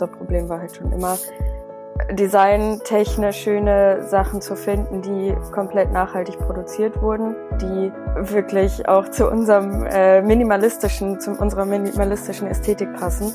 unser 0.00 0.16
Problem 0.16 0.48
war 0.48 0.60
halt 0.60 0.76
schon 0.76 0.92
immer, 0.92 1.18
designtechnisch 2.12 3.36
schöne 3.42 4.04
Sachen 4.06 4.40
zu 4.40 4.54
finden, 4.54 5.02
die 5.02 5.34
komplett 5.50 5.92
nachhaltig 5.92 6.38
produziert 6.38 7.02
wurden, 7.02 7.34
die 7.60 7.92
wirklich 8.16 8.88
auch 8.88 9.08
zu 9.08 9.28
unserem 9.28 9.84
äh, 9.84 10.22
minimalistischen, 10.22 11.18
zu 11.18 11.32
unserer 11.32 11.64
minimalistischen 11.64 12.46
Ästhetik 12.46 12.92
passen 12.94 13.32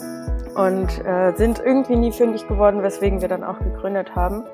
und 0.55 1.05
äh, 1.05 1.33
sind 1.35 1.59
irgendwie 1.59 1.97
nie 1.97 2.13
fündig 2.13 2.47
geworden, 2.47 2.81
weswegen 2.81 3.19
wir 3.19 3.27
dann 3.27 3.43
auch 3.43 3.59
gegründet 3.59 4.15
haben. 4.15 4.45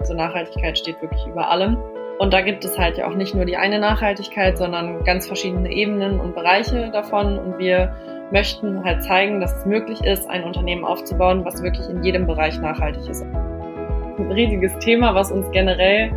Also 0.00 0.14
Nachhaltigkeit 0.14 0.78
steht 0.78 1.02
wirklich 1.02 1.26
über 1.26 1.50
allem. 1.50 1.76
Und 2.18 2.32
da 2.32 2.40
gibt 2.40 2.64
es 2.64 2.78
halt 2.78 2.96
ja 2.96 3.06
auch 3.06 3.14
nicht 3.14 3.34
nur 3.34 3.44
die 3.44 3.58
eine 3.58 3.78
Nachhaltigkeit, 3.78 4.56
sondern 4.56 5.04
ganz 5.04 5.26
verschiedene 5.26 5.70
Ebenen 5.70 6.18
und 6.18 6.34
Bereiche 6.34 6.90
davon. 6.90 7.38
Und 7.38 7.58
wir 7.58 7.94
möchten 8.32 8.82
halt 8.84 9.02
zeigen, 9.04 9.40
dass 9.40 9.54
es 9.56 9.66
möglich 9.66 10.02
ist, 10.04 10.28
ein 10.28 10.44
Unternehmen 10.44 10.84
aufzubauen, 10.84 11.44
was 11.44 11.62
wirklich 11.62 11.88
in 11.88 12.02
jedem 12.02 12.26
Bereich 12.26 12.60
nachhaltig 12.60 13.08
ist. 13.08 13.22
Ein 13.22 14.32
riesiges 14.32 14.76
Thema, 14.78 15.14
was 15.14 15.30
uns 15.30 15.50
generell 15.52 16.10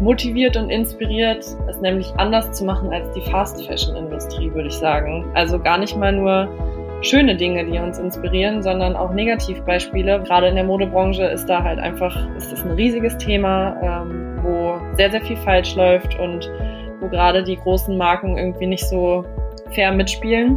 motiviert 0.00 0.56
und 0.56 0.70
inspiriert, 0.70 1.44
ist 1.68 1.80
nämlich 1.80 2.12
anders 2.16 2.52
zu 2.52 2.64
machen 2.64 2.92
als 2.92 3.10
die 3.12 3.20
Fast 3.30 3.64
Fashion 3.66 3.96
Industrie, 3.96 4.52
würde 4.52 4.68
ich 4.68 4.74
sagen. 4.74 5.24
Also 5.34 5.58
gar 5.58 5.78
nicht 5.78 5.96
mal 5.96 6.12
nur 6.12 6.48
schöne 7.02 7.36
Dinge, 7.36 7.64
die 7.64 7.78
uns 7.78 7.98
inspirieren, 7.98 8.62
sondern 8.62 8.96
auch 8.96 9.12
Negativbeispiele. 9.12 10.22
Gerade 10.24 10.48
in 10.48 10.54
der 10.54 10.64
Modebranche 10.64 11.24
ist 11.24 11.46
da 11.46 11.62
halt 11.62 11.78
einfach, 11.78 12.16
ist 12.36 12.50
das 12.50 12.64
ein 12.64 12.72
riesiges 12.72 13.16
Thema, 13.18 13.76
ähm, 13.82 14.38
wo 14.42 14.80
sehr, 14.96 15.10
sehr 15.10 15.20
viel 15.22 15.36
falsch 15.36 15.74
läuft 15.76 16.18
und 16.18 16.50
wo 17.00 17.08
gerade 17.08 17.42
die 17.42 17.56
großen 17.56 17.96
Marken 17.96 18.38
irgendwie 18.38 18.66
nicht 18.66 18.86
so 18.88 19.24
fair 19.70 19.92
mitspielen. 19.92 20.56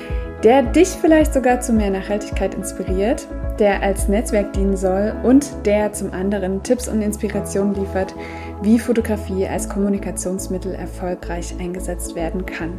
der 0.43 0.63
dich 0.63 0.89
vielleicht 0.89 1.33
sogar 1.33 1.61
zu 1.61 1.71
mehr 1.71 1.91
Nachhaltigkeit 1.91 2.55
inspiriert, 2.55 3.27
der 3.59 3.83
als 3.83 4.07
Netzwerk 4.07 4.53
dienen 4.53 4.75
soll 4.75 5.13
und 5.23 5.47
der 5.65 5.93
zum 5.93 6.13
anderen 6.13 6.63
Tipps 6.63 6.87
und 6.87 7.01
Inspirationen 7.01 7.75
liefert, 7.75 8.15
wie 8.63 8.79
Fotografie 8.79 9.47
als 9.47 9.69
Kommunikationsmittel 9.69 10.73
erfolgreich 10.73 11.53
eingesetzt 11.59 12.15
werden 12.15 12.45
kann. 12.45 12.73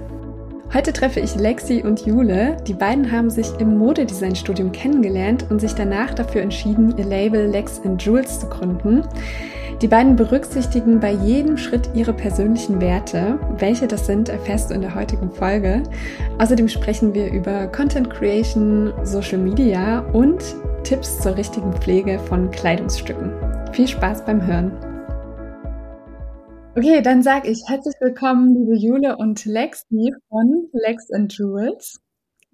Heute 0.74 0.92
treffe 0.92 1.20
ich 1.20 1.36
Lexi 1.36 1.82
und 1.84 2.06
Jule. 2.06 2.56
Die 2.66 2.72
beiden 2.72 3.12
haben 3.12 3.28
sich 3.28 3.48
im 3.60 3.76
Modedesignstudium 3.76 4.72
kennengelernt 4.72 5.46
und 5.50 5.60
sich 5.60 5.74
danach 5.74 6.14
dafür 6.14 6.40
entschieden, 6.40 6.96
ihr 6.96 7.04
Label 7.04 7.46
Lex 7.46 7.82
Jules 7.98 8.40
zu 8.40 8.48
gründen. 8.48 9.04
Die 9.82 9.88
beiden 9.88 10.14
berücksichtigen 10.14 11.00
bei 11.00 11.10
jedem 11.10 11.56
Schritt 11.56 11.90
ihre 11.92 12.12
persönlichen 12.12 12.80
Werte. 12.80 13.40
Welche 13.58 13.88
das 13.88 14.06
sind, 14.06 14.28
erfährst 14.28 14.70
du 14.70 14.74
in 14.74 14.80
der 14.80 14.94
heutigen 14.94 15.28
Folge. 15.32 15.82
Außerdem 16.38 16.68
sprechen 16.68 17.12
wir 17.14 17.32
über 17.32 17.66
Content 17.66 18.08
Creation, 18.08 18.92
Social 19.02 19.38
Media 19.38 19.98
und 20.12 20.40
Tipps 20.84 21.18
zur 21.20 21.36
richtigen 21.36 21.72
Pflege 21.72 22.20
von 22.20 22.48
Kleidungsstücken. 22.52 23.32
Viel 23.72 23.88
Spaß 23.88 24.24
beim 24.24 24.46
Hören! 24.46 24.70
Okay, 26.76 27.02
dann 27.02 27.24
sage 27.24 27.50
ich 27.50 27.64
herzlich 27.66 27.96
willkommen, 27.98 28.54
liebe 28.54 28.76
Jule 28.76 29.16
und 29.16 29.44
Lexi 29.44 30.14
von 30.28 30.68
Lex 30.72 31.10
and 31.10 31.36
Jewels. 31.36 32.00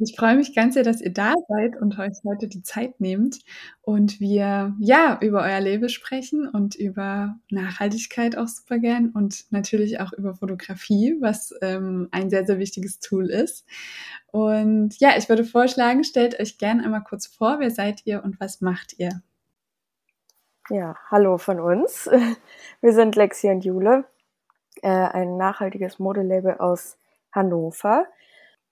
Ich 0.00 0.14
freue 0.14 0.36
mich 0.36 0.54
ganz 0.54 0.74
sehr, 0.74 0.84
dass 0.84 1.00
ihr 1.00 1.12
da 1.12 1.34
seid 1.48 1.74
und 1.74 1.98
euch 1.98 2.12
heute 2.24 2.46
die 2.46 2.62
Zeit 2.62 3.00
nehmt 3.00 3.40
und 3.82 4.20
wir 4.20 4.76
ja 4.78 5.18
über 5.20 5.42
euer 5.42 5.58
Leben 5.58 5.88
sprechen 5.88 6.46
und 6.46 6.76
über 6.76 7.36
Nachhaltigkeit 7.50 8.38
auch 8.38 8.46
super 8.46 8.78
gern 8.78 9.10
und 9.10 9.50
natürlich 9.50 9.98
auch 9.98 10.12
über 10.12 10.36
Fotografie, 10.36 11.16
was 11.18 11.52
ähm, 11.62 12.06
ein 12.12 12.30
sehr, 12.30 12.46
sehr 12.46 12.60
wichtiges 12.60 13.00
Tool 13.00 13.28
ist. 13.28 13.66
Und 14.30 15.00
ja, 15.00 15.16
ich 15.18 15.28
würde 15.28 15.42
vorschlagen, 15.42 16.04
stellt 16.04 16.38
euch 16.38 16.58
gern 16.58 16.80
einmal 16.80 17.02
kurz 17.02 17.26
vor, 17.26 17.58
wer 17.58 17.72
seid 17.72 18.02
ihr 18.06 18.22
und 18.22 18.38
was 18.38 18.60
macht 18.60 19.00
ihr? 19.00 19.20
Ja, 20.70 20.94
hallo 21.10 21.38
von 21.38 21.58
uns. 21.58 22.08
Wir 22.80 22.92
sind 22.92 23.16
Lexi 23.16 23.48
und 23.48 23.64
Jule, 23.64 24.04
äh, 24.82 24.88
ein 24.88 25.36
nachhaltiges 25.36 25.98
Modelabel 25.98 26.58
aus 26.58 26.98
Hannover. 27.32 28.06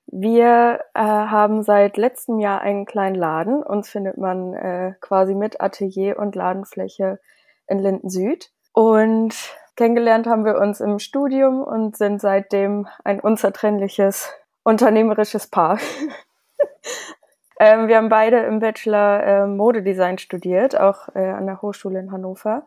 Wir 0.06 0.81
äh, 0.94 1.00
haben 1.00 1.62
seit 1.62 1.97
letztem 1.97 2.39
Jahr 2.39 2.61
einen 2.61 2.87
kleinen 2.87 3.17
Laden. 3.17 3.62
Uns 3.62 3.89
findet 3.89 4.19
man 4.19 4.55
äh, 4.55 4.94
quasi 5.00 5.34
mit 5.34 5.61
Atelier 5.61 6.19
und 6.19 6.34
Ladenfläche 6.34 7.19
in 7.67 7.78
Linden 7.78 8.09
Süd. 8.09 8.50
Und 8.72 9.34
kennengelernt 9.75 10.27
haben 10.27 10.44
wir 10.44 10.59
uns 10.59 10.81
im 10.81 10.99
Studium 10.99 11.62
und 11.62 11.97
sind 11.97 12.21
seitdem 12.21 12.87
ein 13.05 13.21
unzertrennliches 13.21 14.33
unternehmerisches 14.62 15.49
Paar. 15.49 15.78
Ähm, 17.59 17.88
wir 17.88 17.97
haben 17.97 18.11
beide 18.11 18.41
im 18.41 18.59
Bachelor 18.59 19.23
äh, 19.23 19.47
Modedesign 19.47 20.19
studiert, 20.19 20.78
auch 20.78 21.09
äh, 21.15 21.31
an 21.31 21.47
der 21.47 21.62
Hochschule 21.62 21.99
in 21.99 22.12
Hannover 22.12 22.67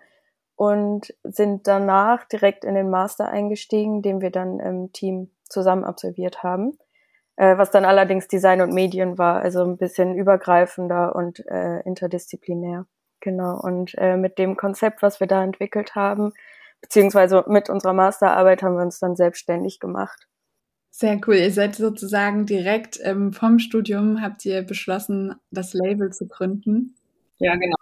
und 0.55 1.13
sind 1.23 1.67
danach 1.67 2.25
direkt 2.25 2.65
in 2.65 2.73
den 2.73 2.89
Master 2.89 3.29
eingestiegen, 3.29 4.01
den 4.01 4.19
wir 4.19 4.31
dann 4.31 4.59
im 4.59 4.91
Team 4.91 5.29
zusammen 5.47 5.83
absolviert 5.83 6.41
haben, 6.41 6.77
äh, 7.39 7.57
was 7.57 7.71
dann 7.71 7.85
allerdings 7.85 8.27
Design 8.27 8.59
und 8.59 8.73
Medien 8.73 9.17
war, 9.17 9.41
also 9.41 9.63
ein 9.63 9.77
bisschen 9.77 10.13
übergreifender 10.13 11.15
und 11.15 11.39
äh, 11.47 11.79
interdisziplinär. 11.83 12.85
Genau, 13.21 13.57
und 13.61 13.93
äh, 13.97 14.17
mit 14.17 14.37
dem 14.37 14.57
Konzept, 14.57 15.01
was 15.01 15.21
wir 15.21 15.27
da 15.27 15.41
entwickelt 15.41 15.95
haben, 15.95 16.33
beziehungsweise 16.81 17.45
mit 17.47 17.69
unserer 17.69 17.93
Masterarbeit 17.93 18.61
haben 18.61 18.75
wir 18.75 18.83
uns 18.83 18.99
dann 18.99 19.15
selbstständig 19.15 19.79
gemacht. 19.79 20.27
Sehr 20.91 21.17
cool. 21.27 21.35
Ihr 21.35 21.51
seid 21.51 21.75
sozusagen 21.75 22.45
direkt 22.45 22.99
ähm, 23.03 23.31
vom 23.31 23.59
Studium, 23.59 24.21
habt 24.21 24.43
ihr 24.45 24.61
beschlossen, 24.63 25.35
das 25.49 25.73
Label 25.73 26.11
zu 26.11 26.27
gründen. 26.27 26.95
Ja, 27.37 27.55
genau. 27.55 27.77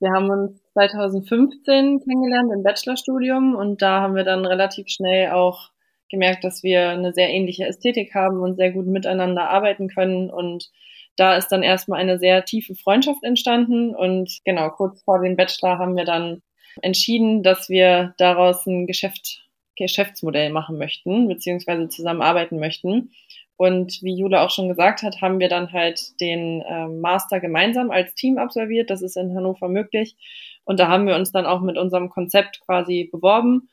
Wir 0.00 0.10
haben 0.10 0.28
uns 0.28 0.60
2015 0.72 2.00
kennengelernt 2.00 2.50
im 2.52 2.64
Bachelorstudium 2.64 3.54
und 3.54 3.80
da 3.80 4.00
haben 4.00 4.16
wir 4.16 4.24
dann 4.24 4.44
relativ 4.44 4.88
schnell 4.88 5.30
auch 5.30 5.70
gemerkt, 6.10 6.44
dass 6.44 6.62
wir 6.62 6.90
eine 6.90 7.12
sehr 7.12 7.30
ähnliche 7.30 7.66
Ästhetik 7.66 8.14
haben 8.14 8.40
und 8.40 8.56
sehr 8.56 8.72
gut 8.72 8.86
miteinander 8.86 9.48
arbeiten 9.48 9.88
können 9.88 10.30
und 10.30 10.70
da 11.16 11.36
ist 11.36 11.48
dann 11.48 11.62
erstmal 11.62 12.00
eine 12.00 12.18
sehr 12.18 12.44
tiefe 12.44 12.74
Freundschaft 12.74 13.22
entstanden 13.24 13.94
und 13.94 14.38
genau 14.44 14.70
kurz 14.70 15.02
vor 15.02 15.20
dem 15.20 15.36
Bachelor 15.36 15.78
haben 15.78 15.96
wir 15.96 16.04
dann 16.04 16.42
entschieden, 16.82 17.42
dass 17.42 17.68
wir 17.68 18.14
daraus 18.16 18.66
ein 18.66 18.86
Geschäft 18.86 19.44
Geschäftsmodell 19.76 20.50
machen 20.50 20.78
möchten, 20.78 21.26
beziehungsweise 21.28 21.88
zusammenarbeiten 21.88 22.58
möchten. 22.58 23.12
Und 23.56 24.00
wie 24.02 24.14
Jule 24.14 24.40
auch 24.40 24.50
schon 24.50 24.68
gesagt 24.68 25.02
hat, 25.02 25.20
haben 25.20 25.40
wir 25.40 25.48
dann 25.48 25.72
halt 25.72 26.20
den 26.20 26.62
äh, 26.62 26.86
Master 26.86 27.40
gemeinsam 27.40 27.90
als 27.90 28.14
Team 28.14 28.38
absolviert. 28.38 28.90
Das 28.90 29.02
ist 29.02 29.16
in 29.16 29.34
Hannover 29.34 29.68
möglich. 29.68 30.16
Und 30.64 30.80
da 30.80 30.88
haben 30.88 31.06
wir 31.06 31.14
uns 31.16 31.32
dann 31.32 31.46
auch 31.46 31.60
mit 31.60 31.76
unserem 31.76 32.10
Konzept 32.10 32.60
quasi 32.60 33.08
beworben 33.10 33.68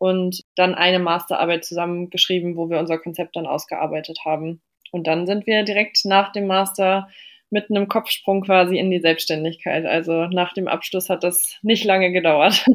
und 0.00 0.40
dann 0.56 0.74
eine 0.74 0.98
Masterarbeit 0.98 1.62
zusammengeschrieben, 1.62 2.56
wo 2.56 2.70
wir 2.70 2.78
unser 2.78 2.96
Konzept 2.96 3.36
dann 3.36 3.46
ausgearbeitet 3.46 4.20
haben. 4.24 4.62
Und 4.92 5.06
dann 5.06 5.26
sind 5.26 5.46
wir 5.46 5.62
direkt 5.62 6.06
nach 6.06 6.32
dem 6.32 6.46
Master 6.46 7.08
mit 7.50 7.68
einem 7.68 7.86
Kopfsprung 7.86 8.40
quasi 8.40 8.78
in 8.78 8.90
die 8.90 9.00
Selbstständigkeit. 9.00 9.84
Also 9.84 10.24
nach 10.26 10.54
dem 10.54 10.68
Abschluss 10.68 11.10
hat 11.10 11.22
das 11.22 11.58
nicht 11.62 11.84
lange 11.84 12.12
gedauert. 12.12 12.64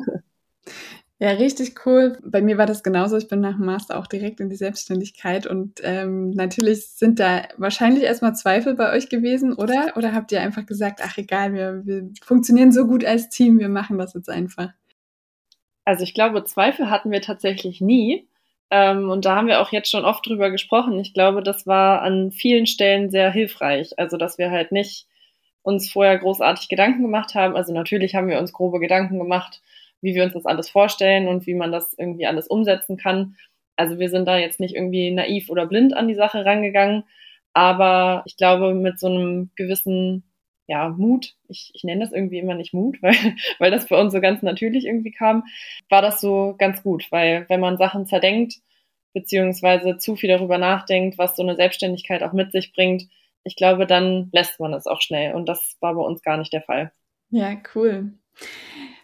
Ja, 1.18 1.30
richtig 1.30 1.86
cool. 1.86 2.18
Bei 2.26 2.42
mir 2.42 2.58
war 2.58 2.66
das 2.66 2.84
genauso. 2.84 3.16
Ich 3.16 3.30
bin 3.30 3.40
nach 3.40 3.56
dem 3.56 3.66
Master 3.66 3.98
auch 3.98 4.06
direkt 4.06 4.42
in 4.42 4.50
die 4.50 4.58
Selbstständigkeit 4.58 5.48
und 5.48 5.80
ähm, 5.82 6.32
natürlich 6.32 6.88
sind 6.88 7.22
da 7.22 7.44
wahrscheinlich 7.56 8.04
erstmal 8.04 8.36
Zweifel 8.36 8.76
bei 8.76 8.92
euch 8.92 9.08
gewesen, 9.08 9.54
oder? 9.54 9.94
Oder 9.96 10.12
habt 10.12 10.34
ihr 10.34 10.42
einfach 10.42 10.66
gesagt, 10.66 11.00
ach 11.02 11.18
egal, 11.18 11.54
wir, 11.54 11.86
wir 11.86 12.10
funktionieren 12.22 12.74
so 12.74 12.86
gut 12.86 13.06
als 13.06 13.30
Team, 13.30 13.60
wir 13.60 13.70
machen 13.70 13.98
das 13.98 14.14
jetzt 14.14 14.30
einfach? 14.30 14.74
Also 15.86 16.04
ich 16.04 16.14
glaube, 16.14 16.44
Zweifel 16.44 16.90
hatten 16.90 17.12
wir 17.12 17.22
tatsächlich 17.22 17.82
nie. 17.82 18.28
Ähm, 18.72 19.10
und 19.10 19.26
da 19.26 19.36
haben 19.36 19.48
wir 19.48 19.62
auch 19.62 19.72
jetzt 19.72 19.92
schon 19.92 20.06
oft 20.06 20.26
drüber 20.28 20.50
gesprochen. 20.52 21.00
Ich 21.00 21.14
glaube, 21.14 21.44
das 21.44 21.68
war 21.68 22.02
an 22.02 22.32
vielen 22.32 22.66
Stellen 22.66 23.10
sehr 23.12 23.32
hilfreich. 23.32 23.98
Also, 23.98 24.18
dass 24.18 24.38
wir 24.38 24.52
halt 24.52 24.72
nicht 24.72 25.08
uns 25.66 25.92
vorher 25.92 26.18
großartig 26.18 26.70
Gedanken 26.70 27.02
gemacht 27.02 27.34
haben. 27.36 27.56
Also 27.56 27.74
natürlich 27.74 28.16
haben 28.16 28.28
wir 28.28 28.40
uns 28.40 28.54
grobe 28.54 28.80
Gedanken 28.80 29.18
gemacht, 29.18 29.62
wie 30.00 30.14
wir 30.14 30.24
uns 30.24 30.34
das 30.34 30.46
alles 30.46 30.70
vorstellen 30.70 31.28
und 31.28 31.48
wie 31.48 31.56
man 31.56 31.72
das 31.72 31.94
irgendwie 31.98 32.28
alles 32.28 32.48
umsetzen 32.48 32.98
kann. 32.98 33.36
Also 33.76 34.00
wir 34.00 34.10
sind 34.10 34.28
da 34.28 34.38
jetzt 34.38 34.60
nicht 34.60 34.76
irgendwie 34.76 35.12
naiv 35.12 35.50
oder 35.50 35.66
blind 35.66 35.96
an 35.96 36.08
die 36.08 36.16
Sache 36.16 36.46
rangegangen, 36.46 37.04
aber 37.54 38.24
ich 38.26 38.38
glaube 38.38 38.74
mit 38.76 39.00
so 39.00 39.08
einem 39.08 39.50
gewissen 39.56 40.24
ja, 40.68 40.90
Mut, 40.90 41.36
ich, 41.48 41.72
ich 41.74 41.84
nenne 41.84 42.04
das 42.04 42.12
irgendwie 42.12 42.40
immer 42.40 42.56
nicht 42.56 42.74
Mut, 42.74 42.98
weil, 43.02 43.16
weil 43.60 43.72
das 43.72 43.88
bei 43.88 44.00
uns 44.00 44.14
so 44.14 44.22
ganz 44.22 44.42
natürlich 44.42 44.86
irgendwie 44.86 45.12
kam, 45.12 45.44
war 45.90 46.02
das 46.02 46.22
so 46.22 46.56
ganz 46.58 46.84
gut, 46.84 47.08
weil 47.12 47.46
wenn 47.50 47.60
man 47.60 47.78
Sachen 47.78 48.06
zerdenkt, 48.06 48.56
beziehungsweise 49.14 49.98
zu 49.98 50.16
viel 50.16 50.30
darüber 50.30 50.58
nachdenkt, 50.58 51.18
was 51.18 51.36
so 51.36 51.44
eine 51.44 51.56
Selbstständigkeit 51.56 52.22
auch 52.22 52.34
mit 52.34 52.52
sich 52.52 52.74
bringt, 52.74 53.08
ich 53.46 53.56
glaube, 53.56 53.86
dann 53.86 54.30
lässt 54.34 54.60
man 54.60 54.74
es 54.74 54.88
auch 54.88 55.02
schnell. 55.02 55.36
Und 55.36 55.48
das 55.48 55.78
war 55.80 55.94
bei 55.94 56.02
uns 56.02 56.22
gar 56.24 56.38
nicht 56.38 56.52
der 56.52 56.64
Fall. 56.64 56.92
Ja, 57.30 57.56
cool. 57.76 58.14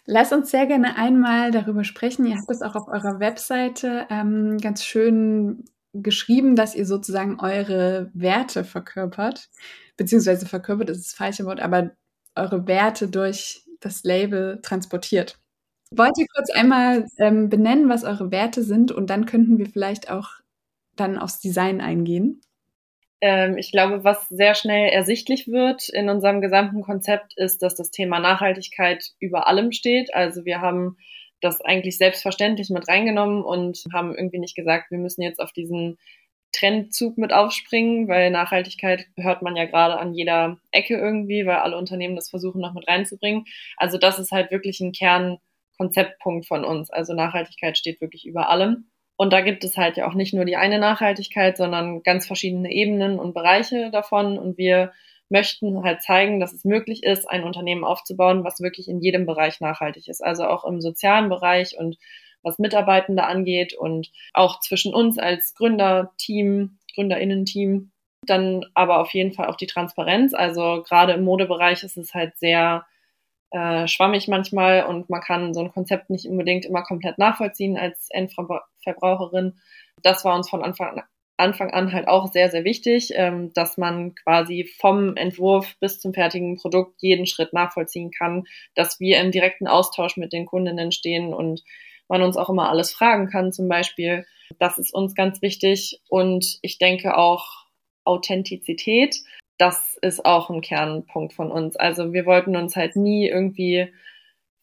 Lass 0.06 0.34
uns 0.34 0.52
sehr 0.52 0.66
gerne 0.66 0.98
einmal 0.98 1.52
darüber 1.52 1.84
sprechen. 1.84 2.26
Ihr 2.26 2.36
habt 2.36 2.50
das 2.50 2.62
auch 2.62 2.76
auf 2.76 2.88
eurer 2.88 3.20
Webseite 3.20 4.08
ähm, 4.10 4.58
ganz 4.58 4.84
schön 4.84 5.64
geschrieben, 5.94 6.56
dass 6.56 6.76
ihr 6.76 6.86
sozusagen 6.86 7.40
eure 7.40 8.10
Werte 8.14 8.64
verkörpert, 8.64 9.50
beziehungsweise 10.02 10.48
verkörpert 10.48 10.90
ist 10.90 11.06
das 11.06 11.14
falsche 11.14 11.46
Wort, 11.46 11.60
aber 11.60 11.92
eure 12.36 12.66
Werte 12.66 13.08
durch 13.08 13.62
das 13.82 14.04
Label 14.04 14.60
transportiert. 14.64 15.38
Wollt 15.92 16.18
ihr 16.18 16.26
kurz 16.34 16.50
einmal 16.50 17.06
ähm, 17.20 17.50
benennen, 17.50 17.88
was 17.88 18.04
eure 18.04 18.32
Werte 18.32 18.64
sind 18.64 18.92
und 18.92 19.12
dann 19.12 19.28
könnten 19.28 19.60
wir 19.60 19.68
vielleicht 19.68 20.10
auch 20.10 20.30
dann 20.96 21.20
aufs 21.20 21.40
Design 21.40 21.82
eingehen? 21.82 22.42
Ähm, 23.20 23.58
ich 23.58 23.72
glaube, 23.72 24.04
was 24.04 24.28
sehr 24.30 24.56
schnell 24.56 24.90
ersichtlich 24.90 25.48
wird 25.48 25.88
in 25.90 26.10
unserem 26.10 26.42
gesamten 26.42 26.82
Konzept 26.82 27.34
ist, 27.38 27.62
dass 27.62 27.76
das 27.76 27.92
Thema 27.92 28.20
Nachhaltigkeit 28.20 29.12
über 29.20 29.48
allem 29.48 29.72
steht. 29.72 30.16
Also 30.16 30.46
wir 30.46 30.62
haben 30.62 30.98
das 31.42 31.62
eigentlich 31.62 32.00
selbstverständlich 32.00 32.72
mit 32.72 32.88
reingenommen 32.88 33.44
und 33.44 33.84
haben 33.94 34.16
irgendwie 34.16 34.40
nicht 34.40 34.56
gesagt, 34.56 34.90
wir 34.90 34.98
müssen 34.98 35.22
jetzt 35.22 35.40
auf 35.40 35.52
diesen 35.52 36.00
Trendzug 36.52 37.18
mit 37.18 37.34
aufspringen, 37.34 38.08
weil 38.08 38.30
Nachhaltigkeit 38.32 39.08
hört 39.18 39.42
man 39.42 39.56
ja 39.56 39.66
gerade 39.66 39.98
an 39.98 40.14
jeder 40.14 40.58
Ecke 40.72 40.96
irgendwie, 40.98 41.46
weil 41.46 41.58
alle 41.58 41.78
Unternehmen 41.78 42.16
das 42.16 42.30
versuchen 42.30 42.62
noch 42.62 42.74
mit 42.74 42.88
reinzubringen. 42.88 43.46
Also 43.78 43.98
das 43.98 44.20
ist 44.20 44.32
halt 44.32 44.52
wirklich 44.52 44.80
ein 44.82 44.92
Kernkonzeptpunkt 44.92 46.46
von 46.48 46.66
uns. 46.66 46.90
Also 46.90 47.14
Nachhaltigkeit 47.14 47.78
steht 47.78 48.02
wirklich 48.02 48.26
über 48.26 48.50
allem. 48.50 48.88
Und 49.18 49.34
da 49.34 49.42
gibt 49.42 49.64
es 49.64 49.78
halt 49.78 49.98
ja 49.98 50.08
auch 50.08 50.16
nicht 50.16 50.34
nur 50.34 50.46
die 50.46 50.56
eine 50.56 50.80
Nachhaltigkeit, 50.80 51.56
sondern 51.56 52.02
ganz 52.04 52.26
verschiedene 52.26 52.72
Ebenen 52.72 53.20
und 53.20 53.34
Bereiche 53.34 53.92
davon. 53.92 54.40
Und 54.40 54.58
wir 54.58 54.94
möchten 55.30 55.84
halt 55.84 56.02
zeigen, 56.02 56.40
dass 56.40 56.54
es 56.54 56.66
möglich 56.66 57.04
ist, 57.04 57.30
ein 57.30 57.44
Unternehmen 57.44 57.84
aufzubauen, 57.84 58.44
was 58.44 58.60
wirklich 58.60 58.90
in 58.90 59.00
jedem 59.00 59.26
Bereich 59.26 59.62
nachhaltig 59.62 60.08
ist. 60.08 60.24
Also 60.24 60.46
auch 60.46 60.66
im 60.66 60.82
sozialen 60.82 61.30
Bereich 61.30 61.78
und 61.78 61.98
was 62.44 62.60
Mitarbeitende 62.60 63.24
angeht 63.24 63.74
und 63.74 64.12
auch 64.34 64.60
zwischen 64.60 64.94
uns 64.94 65.18
als 65.18 65.54
Gründerteam, 65.56 66.80
Gründerinnen-Team. 66.96 67.92
Dann 68.26 68.66
aber 68.76 69.00
auf 69.00 69.14
jeden 69.14 69.34
Fall 69.34 69.48
auch 69.48 69.56
die 69.56 69.68
Transparenz. 69.68 70.34
Also 70.34 70.84
gerade 70.88 71.14
im 71.14 71.24
Modebereich 71.24 71.84
ist 71.84 71.98
es 71.98 72.14
halt 72.14 72.38
sehr 72.38 72.86
äh, 73.52 73.88
schwammig 73.88 74.28
manchmal 74.28 74.86
und 74.86 75.10
man 75.10 75.22
kann 75.22 75.54
so 75.54 75.60
ein 75.60 75.72
Konzept 75.72 76.10
nicht 76.10 76.26
unbedingt 76.26 76.66
immer 76.66 76.84
komplett 76.84 77.18
nachvollziehen 77.18 77.78
als 77.78 78.08
Endverbraucherin. 78.12 79.60
Das 80.02 80.24
war 80.24 80.36
uns 80.36 80.50
von 80.50 80.64
Anfang, 80.64 81.02
Anfang 81.38 81.72
an 81.72 81.92
halt 81.92 82.08
auch 82.08 82.32
sehr, 82.32 82.50
sehr 82.50 82.64
wichtig, 82.64 83.12
ähm, 83.16 83.52
dass 83.54 83.78
man 83.78 84.16
quasi 84.16 84.70
vom 84.80 85.18
Entwurf 85.18 85.76
bis 85.80 86.00
zum 86.00 86.14
fertigen 86.14 86.56
Produkt 86.58 87.02
jeden 87.02 87.26
Schritt 87.26 87.52
nachvollziehen 87.52 88.12
kann, 88.12 88.46
dass 88.76 89.00
wir 89.00 89.20
im 89.20 89.32
direkten 89.32 89.68
Austausch 89.68 90.18
mit 90.18 90.32
den 90.32 90.46
Kundinnen 90.46 90.92
stehen 90.92 91.34
und 91.34 91.64
man 92.12 92.22
uns 92.22 92.38
auch 92.38 92.50
immer 92.50 92.70
alles 92.70 92.92
fragen 92.92 93.28
kann 93.30 93.52
zum 93.52 93.68
Beispiel. 93.68 94.26
Das 94.60 94.78
ist 94.78 94.94
uns 94.94 95.16
ganz 95.16 95.42
wichtig 95.42 96.02
und 96.10 96.60
ich 96.62 96.78
denke 96.78 97.18
auch 97.18 97.66
Authentizität 98.04 99.16
das 99.62 99.96
ist 100.02 100.26
auch 100.26 100.50
ein 100.50 100.62
Kernpunkt 100.62 101.34
von 101.34 101.52
uns. 101.52 101.76
Also 101.76 102.14
wir 102.14 102.26
wollten 102.26 102.56
uns 102.56 102.76
halt 102.76 102.96
nie 102.96 103.28
irgendwie 103.28 103.94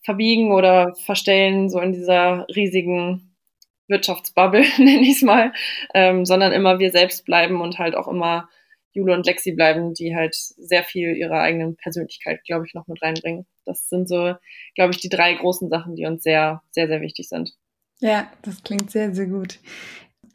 verbiegen 0.02 0.50
oder 0.50 0.96
verstellen, 0.96 1.70
so 1.70 1.78
in 1.78 1.92
dieser 1.92 2.48
riesigen 2.48 3.36
Wirtschaftsbubble, 3.86 4.64
nenne 4.78 5.02
ich 5.02 5.18
es 5.18 5.22
mal, 5.22 5.52
ähm, 5.94 6.26
sondern 6.26 6.52
immer 6.52 6.80
wir 6.80 6.90
selbst 6.90 7.24
bleiben 7.24 7.60
und 7.60 7.78
halt 7.78 7.94
auch 7.94 8.08
immer 8.08 8.48
Jule 8.93 9.14
und 9.14 9.26
Lexi 9.26 9.52
bleiben, 9.52 9.94
die 9.94 10.14
halt 10.17 10.35
sehr 10.35 10.82
viel 10.82 11.17
ihrer 11.17 11.40
eigenen 11.40 11.76
Persönlichkeit, 11.76 12.43
glaube 12.44 12.67
ich, 12.67 12.75
noch 12.75 12.87
mit 12.87 13.02
reinbringen. 13.02 13.46
Das 13.64 13.88
sind 13.88 14.08
so, 14.08 14.35
glaube 14.75 14.93
ich, 14.93 15.00
die 15.00 15.08
drei 15.08 15.35
großen 15.35 15.69
Sachen, 15.69 15.94
die 15.94 16.06
uns 16.06 16.23
sehr, 16.23 16.62
sehr, 16.70 16.88
sehr 16.88 17.00
wichtig 17.00 17.29
sind. 17.29 17.52
Ja, 18.00 18.31
das 18.43 18.62
klingt 18.62 18.90
sehr, 18.90 19.14
sehr 19.14 19.26
gut. 19.26 19.58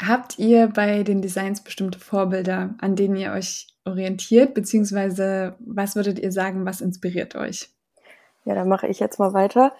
Habt 0.02 0.40
ihr 0.40 0.68
bei 0.68 1.04
den 1.04 1.22
Designs 1.22 1.64
bestimmte 1.64 2.00
Vorbilder, 2.00 2.76
an 2.80 2.96
denen 2.96 3.16
ihr 3.16 3.32
euch 3.32 3.68
orientiert, 3.86 4.54
beziehungsweise 4.54 5.56
was 5.60 5.96
würdet 5.96 6.20
ihr 6.20 6.32
sagen, 6.32 6.66
was 6.66 6.82
inspiriert 6.82 7.36
euch? 7.36 7.70
Ja, 8.46 8.56
dann 8.56 8.68
mache 8.68 8.88
ich 8.88 9.00
jetzt 9.00 9.20
mal 9.20 9.34
weiter. 9.34 9.74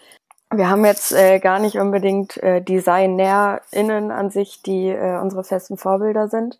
Wir 0.52 0.70
haben 0.70 0.86
jetzt 0.86 1.12
äh, 1.12 1.40
gar 1.40 1.60
nicht 1.60 1.78
unbedingt 1.78 2.38
äh, 2.38 2.62
DesignerInnen 2.62 4.12
an 4.12 4.30
sich, 4.30 4.62
die 4.62 4.90
äh, 4.90 5.20
unsere 5.20 5.44
festen 5.44 5.78
Vorbilder 5.78 6.28
sind. 6.28 6.60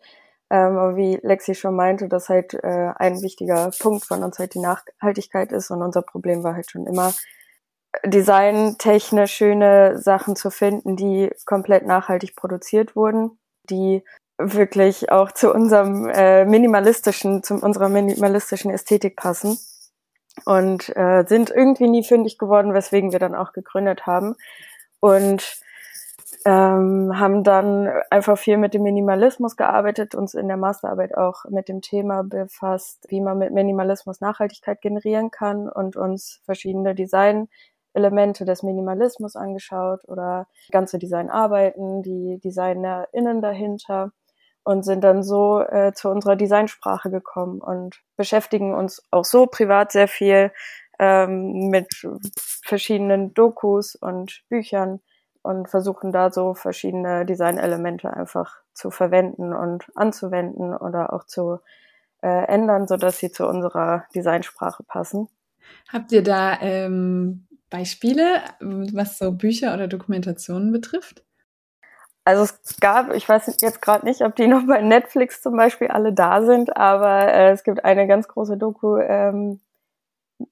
Ähm, 0.54 0.78
aber 0.78 0.96
wie 0.96 1.18
Lexi 1.20 1.56
schon 1.56 1.74
meinte, 1.74 2.08
dass 2.08 2.28
halt 2.28 2.54
äh, 2.54 2.92
ein 2.94 3.20
wichtiger 3.22 3.72
Punkt 3.80 4.04
von 4.04 4.22
uns 4.22 4.38
halt 4.38 4.54
die 4.54 4.60
Nachhaltigkeit 4.60 5.50
ist 5.50 5.72
und 5.72 5.82
unser 5.82 6.02
Problem 6.02 6.44
war 6.44 6.54
halt 6.54 6.70
schon 6.70 6.86
immer, 6.86 7.12
designtechnisch 8.04 9.32
schöne 9.32 9.98
Sachen 9.98 10.36
zu 10.36 10.50
finden, 10.50 10.94
die 10.94 11.32
komplett 11.44 11.86
nachhaltig 11.86 12.36
produziert 12.36 12.94
wurden, 12.94 13.36
die 13.68 14.04
wirklich 14.38 15.10
auch 15.10 15.32
zu 15.32 15.52
unserem 15.52 16.08
äh, 16.08 16.44
minimalistischen, 16.44 17.42
zu 17.42 17.54
unserer 17.54 17.88
minimalistischen 17.88 18.70
Ästhetik 18.70 19.16
passen 19.16 19.58
und 20.44 20.88
äh, 20.96 21.24
sind 21.26 21.50
irgendwie 21.50 21.88
nie 21.88 22.04
fündig 22.04 22.38
geworden, 22.38 22.74
weswegen 22.74 23.10
wir 23.10 23.18
dann 23.18 23.34
auch 23.34 23.52
gegründet 23.52 24.06
haben. 24.06 24.36
Und 25.00 25.63
ähm, 26.44 27.18
haben 27.18 27.42
dann 27.42 27.88
einfach 28.10 28.36
viel 28.36 28.58
mit 28.58 28.74
dem 28.74 28.82
Minimalismus 28.82 29.56
gearbeitet, 29.56 30.14
uns 30.14 30.34
in 30.34 30.48
der 30.48 30.58
Masterarbeit 30.58 31.16
auch 31.16 31.44
mit 31.48 31.68
dem 31.68 31.80
Thema 31.80 32.22
befasst, 32.22 33.06
wie 33.08 33.20
man 33.22 33.38
mit 33.38 33.52
Minimalismus 33.52 34.20
Nachhaltigkeit 34.20 34.80
generieren 34.82 35.30
kann 35.30 35.68
und 35.68 35.96
uns 35.96 36.40
verschiedene 36.44 36.94
Design-Elemente 36.94 38.44
des 38.44 38.62
Minimalismus 38.62 39.36
angeschaut 39.36 40.06
oder 40.06 40.46
ganze 40.70 40.98
Designarbeiten, 40.98 42.02
die 42.02 42.38
DesignerInnen 42.44 43.40
dahinter 43.40 44.12
und 44.64 44.84
sind 44.84 45.02
dann 45.02 45.22
so 45.22 45.60
äh, 45.60 45.92
zu 45.94 46.10
unserer 46.10 46.36
Designsprache 46.36 47.10
gekommen 47.10 47.60
und 47.60 48.02
beschäftigen 48.16 48.74
uns 48.74 49.02
auch 49.10 49.24
so 49.24 49.46
privat 49.46 49.92
sehr 49.92 50.08
viel 50.08 50.52
ähm, 50.98 51.68
mit 51.70 51.88
verschiedenen 52.62 53.32
Dokus 53.34 53.94
und 53.94 54.42
Büchern 54.48 55.00
und 55.44 55.68
versuchen 55.68 56.10
da 56.10 56.30
so 56.30 56.54
verschiedene 56.54 57.26
Designelemente 57.26 58.10
einfach 58.10 58.56
zu 58.72 58.90
verwenden 58.90 59.52
und 59.52 59.84
anzuwenden 59.94 60.74
oder 60.74 61.12
auch 61.12 61.24
zu 61.24 61.60
äh, 62.22 62.46
ändern, 62.46 62.88
so 62.88 62.96
dass 62.96 63.18
sie 63.18 63.30
zu 63.30 63.46
unserer 63.46 64.06
Designsprache 64.14 64.82
passen. 64.84 65.28
Habt 65.92 66.12
ihr 66.12 66.22
da 66.22 66.58
ähm, 66.62 67.46
Beispiele, 67.68 68.40
was 68.60 69.18
so 69.18 69.32
Bücher 69.32 69.74
oder 69.74 69.86
Dokumentationen 69.86 70.72
betrifft? 70.72 71.22
Also 72.24 72.44
es 72.44 72.80
gab, 72.80 73.12
ich 73.12 73.28
weiß 73.28 73.54
jetzt 73.60 73.82
gerade 73.82 74.06
nicht, 74.06 74.22
ob 74.22 74.34
die 74.36 74.46
noch 74.48 74.66
bei 74.66 74.80
Netflix 74.80 75.42
zum 75.42 75.56
Beispiel 75.58 75.88
alle 75.88 76.14
da 76.14 76.42
sind, 76.42 76.74
aber 76.74 77.30
äh, 77.30 77.50
es 77.50 77.64
gibt 77.64 77.84
eine 77.84 78.06
ganz 78.06 78.28
große 78.28 78.56
Doku, 78.56 78.96
ähm, 78.96 79.60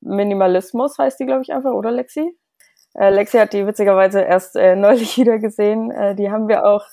Minimalismus 0.00 0.98
heißt 0.98 1.18
die, 1.18 1.26
glaube 1.26 1.42
ich, 1.42 1.52
einfach, 1.52 1.72
oder 1.72 1.90
Lexi? 1.90 2.36
Äh, 2.94 3.10
Lexi 3.10 3.38
hat 3.38 3.52
die 3.52 3.66
witzigerweise 3.66 4.20
erst 4.20 4.56
äh, 4.56 4.76
neulich 4.76 5.16
wieder 5.16 5.38
gesehen. 5.38 5.90
Äh, 5.90 6.14
die 6.14 6.30
haben 6.30 6.48
wir 6.48 6.66
auch 6.66 6.86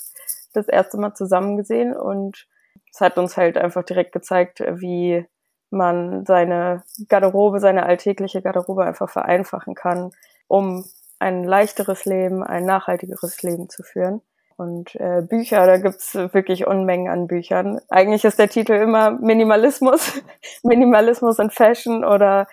das 0.54 0.68
erste 0.68 0.98
Mal 0.98 1.14
zusammen 1.14 1.58
gesehen 1.58 1.96
und 1.96 2.48
es 2.92 3.02
hat 3.02 3.18
uns 3.18 3.38
halt 3.38 3.58
einfach 3.58 3.84
direkt 3.84 4.12
gezeigt, 4.12 4.62
wie 4.62 5.26
man 5.70 6.26
seine 6.26 6.84
Garderobe, 7.08 7.60
seine 7.60 7.86
alltägliche 7.86 8.42
Garderobe 8.42 8.84
einfach 8.84 9.10
vereinfachen 9.10 9.76
kann, 9.76 10.12
um 10.48 10.86
ein 11.20 11.44
leichteres 11.44 12.06
Leben, 12.06 12.44
ein 12.44 12.66
nachhaltigeres 12.66 13.44
Leben 13.44 13.70
zu 13.70 13.84
führen. 13.84 14.22
Und 14.58 14.96
äh, 14.96 15.22
Bücher, 15.22 15.66
da 15.66 15.78
gibt's 15.78 16.16
wirklich 16.16 16.68
Unmengen 16.68 17.08
an 17.08 17.28
Büchern. 17.28 17.80
Eigentlich 17.88 18.26
ist 18.26 18.40
der 18.40 18.50
Titel 18.50 18.74
immer 18.74 19.12
Minimalismus, 19.12 20.22
Minimalismus 20.64 21.40
in 21.40 21.50
Fashion 21.50 22.04
oder 22.04 22.48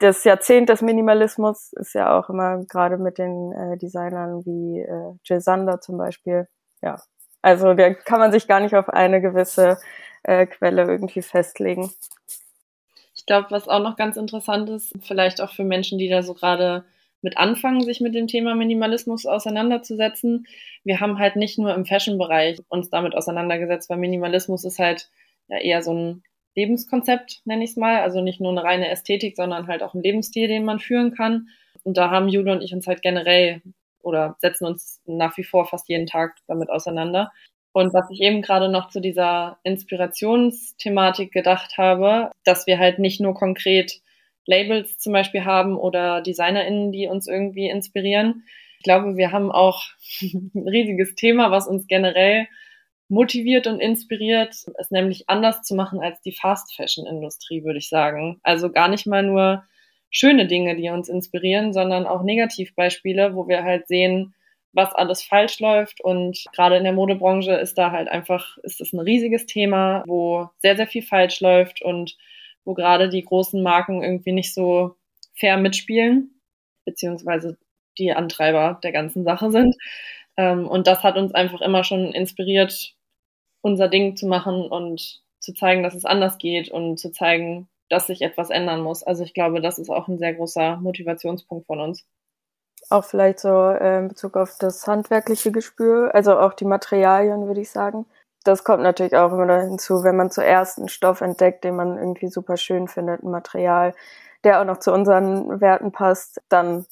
das 0.00 0.24
Jahrzehnt 0.24 0.68
des 0.68 0.82
Minimalismus 0.82 1.72
ist 1.74 1.94
ja 1.94 2.18
auch 2.18 2.28
immer 2.28 2.64
gerade 2.66 2.98
mit 2.98 3.18
den 3.18 3.52
äh, 3.52 3.76
Designern 3.78 4.44
wie 4.44 4.80
äh, 4.80 5.14
Jill 5.24 5.40
Sander 5.40 5.80
zum 5.80 5.98
Beispiel. 5.98 6.48
Ja, 6.82 7.00
also 7.42 7.74
da 7.74 7.94
kann 7.94 8.18
man 8.18 8.32
sich 8.32 8.46
gar 8.46 8.60
nicht 8.60 8.74
auf 8.74 8.88
eine 8.88 9.20
gewisse 9.20 9.78
äh, 10.22 10.46
Quelle 10.46 10.82
irgendwie 10.82 11.22
festlegen. 11.22 11.90
Ich 13.14 13.24
glaube, 13.26 13.48
was 13.50 13.68
auch 13.68 13.82
noch 13.82 13.96
ganz 13.96 14.16
interessant 14.16 14.68
ist, 14.68 14.92
vielleicht 15.02 15.40
auch 15.40 15.52
für 15.52 15.64
Menschen, 15.64 15.98
die 15.98 16.08
da 16.08 16.22
so 16.22 16.34
gerade 16.34 16.84
mit 17.22 17.38
anfangen, 17.38 17.82
sich 17.82 18.00
mit 18.00 18.14
dem 18.14 18.26
Thema 18.26 18.54
Minimalismus 18.54 19.26
auseinanderzusetzen. 19.26 20.46
Wir 20.84 21.00
haben 21.00 21.18
halt 21.18 21.36
nicht 21.36 21.58
nur 21.58 21.74
im 21.74 21.86
Fashion-Bereich 21.86 22.60
uns 22.68 22.90
damit 22.90 23.14
auseinandergesetzt, 23.14 23.88
weil 23.90 23.98
Minimalismus 23.98 24.64
ist 24.64 24.78
halt 24.78 25.10
ja 25.48 25.58
eher 25.58 25.82
so 25.82 25.92
ein 25.92 26.22
Lebenskonzept, 26.56 27.42
nenne 27.44 27.64
ich 27.64 27.70
es 27.70 27.76
mal. 27.76 28.00
Also 28.00 28.20
nicht 28.20 28.40
nur 28.40 28.50
eine 28.50 28.64
reine 28.64 28.88
Ästhetik, 28.88 29.36
sondern 29.36 29.68
halt 29.68 29.82
auch 29.82 29.94
ein 29.94 30.02
Lebensstil, 30.02 30.48
den 30.48 30.64
man 30.64 30.80
führen 30.80 31.14
kann. 31.14 31.48
Und 31.84 31.96
da 31.96 32.10
haben 32.10 32.28
Jule 32.28 32.52
und 32.52 32.62
ich 32.62 32.72
uns 32.72 32.86
halt 32.86 33.02
generell 33.02 33.62
oder 34.02 34.36
setzen 34.40 34.66
uns 34.66 35.00
nach 35.04 35.36
wie 35.36 35.44
vor 35.44 35.66
fast 35.66 35.88
jeden 35.88 36.06
Tag 36.06 36.36
damit 36.46 36.70
auseinander. 36.70 37.32
Und 37.72 37.92
was 37.92 38.10
ich 38.10 38.20
eben 38.22 38.40
gerade 38.40 38.70
noch 38.70 38.88
zu 38.88 39.00
dieser 39.00 39.58
Inspirationsthematik 39.62 41.30
gedacht 41.30 41.76
habe, 41.76 42.30
dass 42.42 42.66
wir 42.66 42.78
halt 42.78 42.98
nicht 42.98 43.20
nur 43.20 43.34
konkret 43.34 44.00
Labels 44.46 44.96
zum 44.98 45.12
Beispiel 45.12 45.44
haben 45.44 45.76
oder 45.76 46.22
DesignerInnen, 46.22 46.90
die 46.92 47.06
uns 47.06 47.26
irgendwie 47.26 47.68
inspirieren. 47.68 48.44
Ich 48.78 48.84
glaube, 48.84 49.16
wir 49.16 49.32
haben 49.32 49.52
auch 49.52 49.82
ein 50.22 50.66
riesiges 50.66 51.14
Thema, 51.16 51.50
was 51.50 51.66
uns 51.66 51.86
generell 51.86 52.46
motiviert 53.08 53.66
und 53.66 53.80
inspiriert, 53.80 54.54
es 54.78 54.90
nämlich 54.90 55.28
anders 55.28 55.62
zu 55.62 55.74
machen 55.74 56.00
als 56.00 56.20
die 56.22 56.32
Fast 56.32 56.74
Fashion 56.74 57.06
Industrie, 57.06 57.64
würde 57.64 57.78
ich 57.78 57.88
sagen. 57.88 58.40
Also 58.42 58.70
gar 58.70 58.88
nicht 58.88 59.06
mal 59.06 59.22
nur 59.22 59.64
schöne 60.10 60.46
Dinge, 60.46 60.76
die 60.76 60.88
uns 60.88 61.08
inspirieren, 61.08 61.72
sondern 61.72 62.06
auch 62.06 62.22
Negativbeispiele, 62.22 63.34
wo 63.34 63.48
wir 63.48 63.62
halt 63.62 63.86
sehen, 63.86 64.34
was 64.72 64.94
alles 64.94 65.22
falsch 65.22 65.60
läuft. 65.60 66.00
Und 66.00 66.44
gerade 66.52 66.76
in 66.76 66.84
der 66.84 66.92
Modebranche 66.92 67.52
ist 67.52 67.78
da 67.78 67.92
halt 67.92 68.08
einfach, 68.08 68.58
ist 68.62 68.80
das 68.80 68.92
ein 68.92 69.00
riesiges 69.00 69.46
Thema, 69.46 70.02
wo 70.06 70.48
sehr, 70.58 70.76
sehr 70.76 70.86
viel 70.86 71.02
falsch 71.02 71.40
läuft 71.40 71.82
und 71.82 72.16
wo 72.64 72.74
gerade 72.74 73.08
die 73.08 73.24
großen 73.24 73.62
Marken 73.62 74.02
irgendwie 74.02 74.32
nicht 74.32 74.52
so 74.52 74.96
fair 75.34 75.56
mitspielen, 75.56 76.40
beziehungsweise 76.84 77.56
die 77.98 78.12
Antreiber 78.12 78.78
der 78.82 78.92
ganzen 78.92 79.24
Sache 79.24 79.50
sind. 79.50 79.76
Ähm, 80.36 80.68
und 80.68 80.86
das 80.86 81.02
hat 81.02 81.16
uns 81.16 81.34
einfach 81.34 81.60
immer 81.60 81.84
schon 81.84 82.12
inspiriert, 82.12 82.94
unser 83.62 83.88
Ding 83.88 84.16
zu 84.16 84.26
machen 84.26 84.68
und 84.68 85.22
zu 85.40 85.54
zeigen, 85.54 85.82
dass 85.82 85.94
es 85.94 86.04
anders 86.04 86.38
geht 86.38 86.70
und 86.70 86.98
zu 86.98 87.10
zeigen, 87.10 87.68
dass 87.88 88.06
sich 88.08 88.22
etwas 88.22 88.50
ändern 88.50 88.82
muss. 88.82 89.02
Also 89.02 89.22
ich 89.24 89.34
glaube, 89.34 89.60
das 89.60 89.78
ist 89.78 89.90
auch 89.90 90.08
ein 90.08 90.18
sehr 90.18 90.34
großer 90.34 90.76
Motivationspunkt 90.76 91.66
von 91.66 91.80
uns. 91.80 92.04
Auch 92.90 93.04
vielleicht 93.04 93.40
so 93.40 93.48
äh, 93.48 93.98
in 93.98 94.08
Bezug 94.08 94.36
auf 94.36 94.56
das 94.58 94.86
handwerkliche 94.86 95.50
Gespür, 95.50 96.14
also 96.14 96.38
auch 96.38 96.52
die 96.52 96.64
Materialien, 96.64 97.46
würde 97.46 97.60
ich 97.60 97.70
sagen. 97.70 98.06
Das 98.44 98.62
kommt 98.62 98.82
natürlich 98.82 99.16
auch 99.16 99.32
immer 99.32 99.60
hinzu, 99.62 100.04
wenn 100.04 100.16
man 100.16 100.30
zuerst 100.30 100.78
einen 100.78 100.88
Stoff 100.88 101.20
entdeckt, 101.20 101.64
den 101.64 101.74
man 101.74 101.98
irgendwie 101.98 102.28
super 102.28 102.56
schön 102.56 102.86
findet, 102.86 103.24
ein 103.24 103.30
Material, 103.30 103.92
der 104.44 104.60
auch 104.60 104.64
noch 104.64 104.78
zu 104.78 104.92
unseren 104.92 105.60
Werten 105.60 105.90
passt, 105.90 106.40
dann 106.48 106.86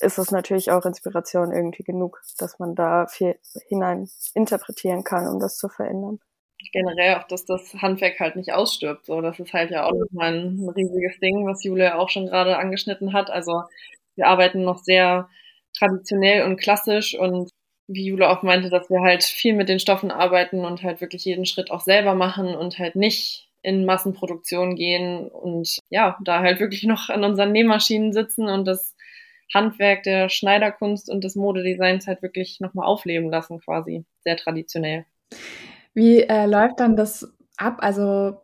ist 0.00 0.18
es 0.18 0.30
natürlich 0.30 0.70
auch 0.70 0.84
Inspiration 0.84 1.52
irgendwie 1.52 1.82
genug, 1.82 2.20
dass 2.38 2.58
man 2.58 2.74
da 2.74 3.06
viel 3.06 3.38
hinein 3.68 4.08
interpretieren 4.34 5.04
kann, 5.04 5.28
um 5.28 5.40
das 5.40 5.56
zu 5.56 5.68
verändern. 5.68 6.20
Generell 6.72 7.16
auch, 7.16 7.24
dass 7.28 7.44
das 7.44 7.72
Handwerk 7.74 8.18
halt 8.18 8.36
nicht 8.36 8.52
ausstirbt. 8.52 9.06
So, 9.06 9.20
das 9.20 9.38
ist 9.38 9.52
halt 9.52 9.70
ja 9.70 9.84
auch 9.84 9.92
nochmal 9.92 10.34
ein 10.34 10.68
riesiges 10.74 11.18
Ding, 11.20 11.46
was 11.46 11.62
Julia 11.62 11.96
auch 11.96 12.08
schon 12.08 12.26
gerade 12.26 12.58
angeschnitten 12.58 13.12
hat. 13.12 13.30
Also 13.30 13.62
wir 14.16 14.26
arbeiten 14.26 14.62
noch 14.62 14.78
sehr 14.78 15.28
traditionell 15.76 16.44
und 16.44 16.56
klassisch 16.56 17.16
und 17.16 17.50
wie 17.86 18.06
Jule 18.06 18.28
auch 18.28 18.42
meinte, 18.42 18.68
dass 18.68 18.90
wir 18.90 19.00
halt 19.00 19.24
viel 19.24 19.54
mit 19.54 19.68
den 19.68 19.78
Stoffen 19.78 20.10
arbeiten 20.10 20.64
und 20.64 20.82
halt 20.82 21.00
wirklich 21.00 21.24
jeden 21.24 21.46
Schritt 21.46 21.70
auch 21.70 21.80
selber 21.80 22.14
machen 22.14 22.54
und 22.54 22.78
halt 22.78 22.96
nicht 22.96 23.48
in 23.62 23.86
Massenproduktion 23.86 24.76
gehen 24.76 25.28
und 25.28 25.78
ja, 25.88 26.18
da 26.22 26.40
halt 26.40 26.60
wirklich 26.60 26.84
noch 26.84 27.08
an 27.08 27.24
unseren 27.24 27.52
Nähmaschinen 27.52 28.12
sitzen 28.12 28.48
und 28.48 28.66
das 28.66 28.94
Handwerk 29.52 30.02
der 30.02 30.28
Schneiderkunst 30.28 31.10
und 31.10 31.24
des 31.24 31.36
Modedesigns 31.36 32.06
halt 32.06 32.22
wirklich 32.22 32.60
nochmal 32.60 32.86
aufleben 32.86 33.30
lassen, 33.30 33.60
quasi. 33.60 34.04
Sehr 34.20 34.36
traditionell. 34.36 35.06
Wie 35.94 36.22
äh, 36.22 36.46
läuft 36.46 36.80
dann 36.80 36.96
das 36.96 37.32
ab? 37.56 37.78
Also 37.80 38.40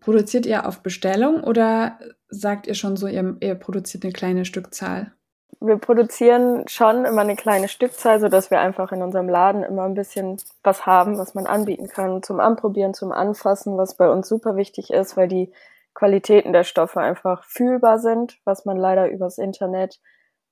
produziert 0.00 0.46
ihr 0.46 0.66
auf 0.66 0.82
Bestellung 0.82 1.42
oder 1.42 1.98
sagt 2.28 2.66
ihr 2.66 2.74
schon 2.74 2.96
so, 2.96 3.06
ihr, 3.06 3.36
ihr 3.40 3.54
produziert 3.54 4.04
eine 4.04 4.12
kleine 4.12 4.44
Stückzahl? 4.44 5.12
Wir 5.60 5.76
produzieren 5.76 6.66
schon 6.66 7.04
immer 7.04 7.20
eine 7.20 7.36
kleine 7.36 7.68
Stückzahl, 7.68 8.18
so 8.18 8.28
dass 8.28 8.50
wir 8.50 8.60
einfach 8.60 8.90
in 8.90 9.02
unserem 9.02 9.28
Laden 9.28 9.62
immer 9.62 9.84
ein 9.84 9.94
bisschen 9.94 10.38
was 10.64 10.86
haben, 10.86 11.18
was 11.18 11.34
man 11.34 11.46
anbieten 11.46 11.88
kann 11.88 12.22
zum 12.22 12.40
Anprobieren, 12.40 12.94
zum 12.94 13.12
Anfassen, 13.12 13.76
was 13.76 13.96
bei 13.96 14.10
uns 14.10 14.28
super 14.28 14.56
wichtig 14.56 14.90
ist, 14.90 15.16
weil 15.16 15.28
die 15.28 15.52
Qualitäten 15.94 16.52
der 16.52 16.64
Stoffe 16.64 17.00
einfach 17.00 17.44
fühlbar 17.44 17.98
sind, 17.98 18.38
was 18.44 18.64
man 18.64 18.76
leider 18.76 19.08
übers 19.08 19.38
Internet 19.38 20.00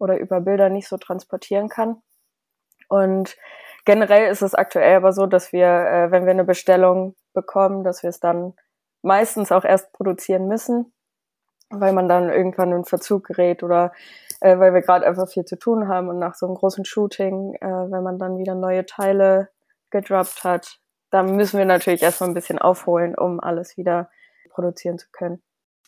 oder 0.01 0.19
über 0.19 0.41
Bilder 0.41 0.69
nicht 0.69 0.89
so 0.89 0.97
transportieren 0.97 1.69
kann. 1.69 2.03
Und 2.89 3.37
generell 3.85 4.31
ist 4.31 4.43
es 4.43 4.55
aktuell 4.55 4.97
aber 4.97 5.13
so, 5.13 5.27
dass 5.27 5.53
wir, 5.53 5.67
äh, 5.67 6.11
wenn 6.11 6.25
wir 6.25 6.33
eine 6.33 6.45
Bestellung 6.45 7.15
bekommen, 7.33 7.85
dass 7.85 8.03
wir 8.03 8.11
es 8.11 8.19
dann 8.19 8.55
meistens 9.03 9.53
auch 9.53 9.65
erst 9.65 9.93
produzieren 9.93 10.49
müssen, 10.49 10.93
weil 11.71 11.93
man 11.93 12.09
dann 12.09 12.31
irgendwann 12.31 12.73
in 12.73 12.85
Verzug 12.85 13.29
gerät 13.29 13.63
oder 13.63 13.93
äh, 14.41 14.59
weil 14.59 14.75
wir 14.75 14.81
gerade 14.81 15.07
einfach 15.07 15.29
viel 15.29 15.45
zu 15.45 15.57
tun 15.57 15.89
haben 15.89 16.09
und 16.09 16.19
nach 16.19 16.35
so 16.35 16.47
einem 16.47 16.57
großen 16.57 16.85
Shooting, 16.85 17.55
äh, 17.61 17.67
wenn 17.67 18.03
man 18.03 18.19
dann 18.19 18.39
wieder 18.39 18.55
neue 18.55 18.87
Teile 18.87 19.51
gedroppt 19.91 20.45
hat, 20.45 20.81
dann 21.11 21.37
müssen 21.37 21.59
wir 21.59 21.65
natürlich 21.65 22.03
erstmal 22.03 22.31
ein 22.31 22.35
bisschen 22.35 22.59
aufholen, 22.59 23.17
um 23.17 23.41
alles 23.41 23.77
wieder 23.77 24.11
produzieren 24.51 24.99
zu 24.99 25.09
können. 25.13 25.43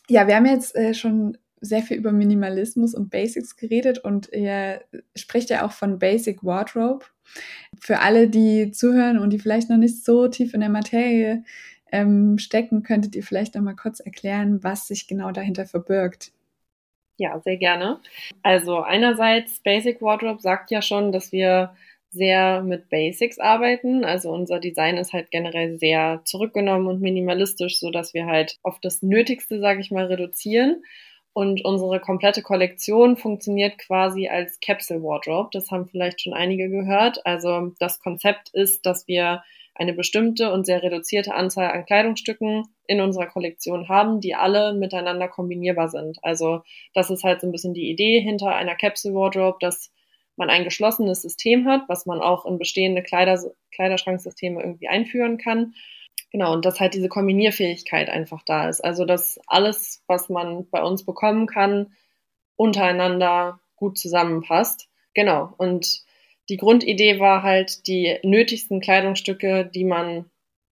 Ja, 0.09 0.27
wir 0.27 0.35
haben 0.35 0.45
jetzt 0.45 0.75
äh, 0.75 0.93
schon 0.93 1.37
sehr 1.63 1.81
viel 1.81 1.97
über 1.97 2.11
Minimalismus 2.11 2.93
und 2.93 3.09
Basics 3.09 3.55
geredet 3.55 3.99
und 3.99 4.29
ihr 4.33 4.81
spricht 5.15 5.49
ja 5.49 5.65
auch 5.65 5.71
von 5.71 5.97
Basic 5.97 6.43
Wardrobe. 6.43 7.05
Für 7.79 7.99
alle, 7.99 8.27
die 8.27 8.71
zuhören 8.71 9.17
und 9.17 9.31
die 9.31 9.39
vielleicht 9.39 9.69
noch 9.69 9.77
nicht 9.77 10.03
so 10.03 10.27
tief 10.27 10.53
in 10.53 10.59
der 10.59 10.69
Materie 10.69 11.43
ähm, 11.91 12.37
stecken, 12.37 12.83
könntet 12.83 13.15
ihr 13.15 13.23
vielleicht 13.23 13.55
noch 13.55 13.61
mal 13.61 13.75
kurz 13.75 14.01
erklären, 14.01 14.61
was 14.63 14.87
sich 14.87 15.07
genau 15.07 15.31
dahinter 15.31 15.65
verbirgt. 15.65 16.33
Ja, 17.17 17.39
sehr 17.39 17.57
gerne. 17.57 18.01
Also 18.41 18.81
einerseits 18.81 19.61
Basic 19.61 20.01
Wardrobe 20.01 20.41
sagt 20.41 20.69
ja 20.69 20.81
schon, 20.81 21.13
dass 21.13 21.31
wir 21.31 21.75
sehr 22.09 22.61
mit 22.61 22.89
Basics 22.89 23.39
arbeiten. 23.39 24.03
Also 24.03 24.31
unser 24.31 24.59
Design 24.59 24.97
ist 24.97 25.13
halt 25.13 25.31
generell 25.31 25.77
sehr 25.77 26.21
zurückgenommen 26.25 26.87
und 26.87 27.01
minimalistisch, 27.01 27.79
so 27.79 27.89
dass 27.89 28.13
wir 28.13 28.25
halt 28.25 28.59
auf 28.63 28.79
das 28.81 29.01
Nötigste, 29.01 29.59
sage 29.59 29.79
ich 29.79 29.91
mal, 29.91 30.05
reduzieren 30.05 30.83
und 31.33 31.65
unsere 31.65 31.99
komplette 31.99 32.43
Kollektion 32.43 33.17
funktioniert 33.17 33.79
quasi 33.79 34.27
als 34.27 34.59
Capsule 34.59 35.01
Wardrobe. 35.01 35.49
Das 35.51 35.71
haben 35.71 35.87
vielleicht 35.87 36.21
schon 36.21 36.33
einige 36.33 36.69
gehört. 36.69 37.25
Also 37.25 37.71
das 37.79 37.99
Konzept 37.99 38.49
ist, 38.53 38.85
dass 38.85 39.07
wir 39.07 39.43
eine 39.75 39.93
bestimmte 39.93 40.51
und 40.51 40.65
sehr 40.65 40.83
reduzierte 40.83 41.33
Anzahl 41.33 41.71
an 41.71 41.85
Kleidungsstücken 41.85 42.65
in 42.85 43.01
unserer 43.01 43.25
Kollektion 43.25 43.89
haben, 43.89 44.21
die 44.21 44.35
alle 44.35 44.73
miteinander 44.73 45.27
kombinierbar 45.27 45.89
sind. 45.89 46.19
Also 46.21 46.61
das 46.93 47.09
ist 47.09 47.23
halt 47.23 47.41
so 47.41 47.47
ein 47.47 47.51
bisschen 47.51 47.73
die 47.73 47.89
Idee 47.89 48.19
hinter 48.21 48.53
einer 48.55 48.75
Capsule 48.75 49.15
Wardrobe, 49.15 49.57
dass 49.59 49.91
man 50.35 50.51
ein 50.51 50.63
geschlossenes 50.63 51.23
System 51.23 51.67
hat, 51.67 51.81
was 51.87 52.05
man 52.05 52.21
auch 52.21 52.45
in 52.45 52.59
bestehende 52.59 53.01
Kleider 53.01 53.39
Kleiderschranksysteme 53.71 54.61
irgendwie 54.61 54.87
einführen 54.87 55.39
kann 55.39 55.73
Genau, 56.33 56.51
und 56.51 56.65
dass 56.65 56.79
halt 56.79 56.95
diese 56.95 57.09
Kombinierfähigkeit 57.09 58.09
einfach 58.09 58.41
da 58.43 58.67
ist. 58.67 58.83
Also, 58.83 59.05
dass 59.05 59.39
alles, 59.45 60.03
was 60.07 60.29
man 60.29 60.67
bei 60.71 60.83
uns 60.83 61.05
bekommen 61.05 61.45
kann, 61.45 61.93
untereinander 62.55 63.59
gut 63.75 63.99
zusammenpasst. 63.99 64.89
Genau. 65.13 65.53
Und 65.57 66.01
die 66.49 66.57
Grundidee 66.57 67.19
war 67.19 67.43
halt, 67.43 67.85
die 67.87 68.17
nötigsten 68.23 68.81
Kleidungsstücke, 68.81 69.65
die 69.65 69.83
man, 69.85 70.25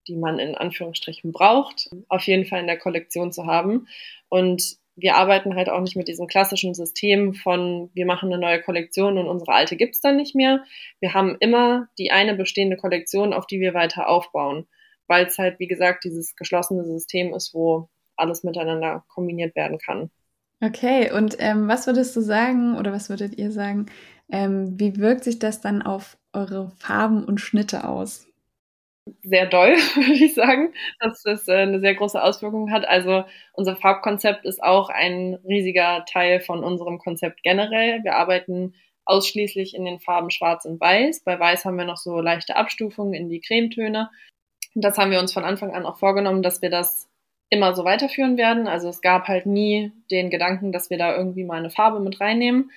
die 0.06 0.14
man 0.14 0.38
in 0.38 0.54
Anführungsstrichen 0.54 1.32
braucht, 1.32 1.90
auf 2.08 2.22
jeden 2.28 2.44
Fall 2.44 2.60
in 2.60 2.68
der 2.68 2.78
Kollektion 2.78 3.32
zu 3.32 3.46
haben. 3.46 3.88
Und 4.28 4.76
wir 4.94 5.16
arbeiten 5.16 5.56
halt 5.56 5.68
auch 5.68 5.80
nicht 5.80 5.96
mit 5.96 6.06
diesem 6.06 6.28
klassischen 6.28 6.74
System 6.74 7.34
von, 7.34 7.90
wir 7.94 8.06
machen 8.06 8.32
eine 8.32 8.40
neue 8.40 8.62
Kollektion 8.62 9.18
und 9.18 9.26
unsere 9.26 9.54
alte 9.54 9.76
gibt's 9.76 10.00
dann 10.00 10.16
nicht 10.16 10.36
mehr. 10.36 10.62
Wir 11.00 11.14
haben 11.14 11.36
immer 11.40 11.88
die 11.98 12.12
eine 12.12 12.34
bestehende 12.34 12.76
Kollektion, 12.76 13.32
auf 13.32 13.46
die 13.48 13.58
wir 13.60 13.74
weiter 13.74 14.08
aufbauen 14.08 14.68
weil 15.08 15.26
es 15.26 15.38
halt, 15.38 15.58
wie 15.58 15.66
gesagt, 15.66 16.04
dieses 16.04 16.36
geschlossene 16.36 16.84
System 16.84 17.34
ist, 17.34 17.54
wo 17.54 17.88
alles 18.16 18.44
miteinander 18.44 19.04
kombiniert 19.08 19.56
werden 19.56 19.78
kann. 19.78 20.10
Okay, 20.60 21.12
und 21.12 21.36
ähm, 21.38 21.68
was 21.68 21.86
würdest 21.86 22.16
du 22.16 22.20
sagen 22.20 22.76
oder 22.76 22.92
was 22.92 23.08
würdet 23.08 23.38
ihr 23.38 23.52
sagen, 23.52 23.86
ähm, 24.30 24.78
wie 24.78 24.96
wirkt 24.96 25.24
sich 25.24 25.38
das 25.38 25.60
dann 25.60 25.82
auf 25.82 26.18
eure 26.32 26.72
Farben 26.78 27.24
und 27.24 27.40
Schnitte 27.40 27.88
aus? 27.88 28.26
Sehr 29.22 29.46
doll, 29.46 29.70
würde 29.94 30.24
ich 30.24 30.34
sagen, 30.34 30.74
dass 31.00 31.22
das 31.22 31.46
äh, 31.48 31.54
eine 31.54 31.80
sehr 31.80 31.94
große 31.94 32.22
Auswirkung 32.22 32.72
hat. 32.72 32.86
Also 32.86 33.24
unser 33.52 33.76
Farbkonzept 33.76 34.44
ist 34.44 34.62
auch 34.62 34.90
ein 34.90 35.38
riesiger 35.46 36.04
Teil 36.06 36.40
von 36.40 36.64
unserem 36.64 36.98
Konzept 36.98 37.42
generell. 37.42 38.02
Wir 38.02 38.16
arbeiten 38.16 38.74
ausschließlich 39.04 39.74
in 39.74 39.84
den 39.84 40.00
Farben 40.00 40.30
Schwarz 40.30 40.64
und 40.66 40.80
Weiß. 40.80 41.22
Bei 41.24 41.38
Weiß 41.38 41.64
haben 41.64 41.78
wir 41.78 41.86
noch 41.86 41.96
so 41.96 42.20
leichte 42.20 42.56
Abstufungen 42.56 43.14
in 43.14 43.30
die 43.30 43.40
Cremetöne 43.40 44.10
das 44.80 44.98
haben 44.98 45.10
wir 45.10 45.20
uns 45.20 45.32
von 45.32 45.44
Anfang 45.44 45.74
an 45.74 45.86
auch 45.86 45.98
vorgenommen, 45.98 46.42
dass 46.42 46.62
wir 46.62 46.70
das 46.70 47.08
immer 47.50 47.74
so 47.74 47.84
weiterführen 47.84 48.36
werden. 48.36 48.68
Also 48.68 48.88
es 48.88 49.00
gab 49.00 49.28
halt 49.28 49.46
nie 49.46 49.92
den 50.10 50.30
Gedanken, 50.30 50.72
dass 50.72 50.90
wir 50.90 50.98
da 50.98 51.16
irgendwie 51.16 51.44
mal 51.44 51.58
eine 51.58 51.70
Farbe 51.70 52.00
mit 52.00 52.20
reinnehmen. 52.20 52.70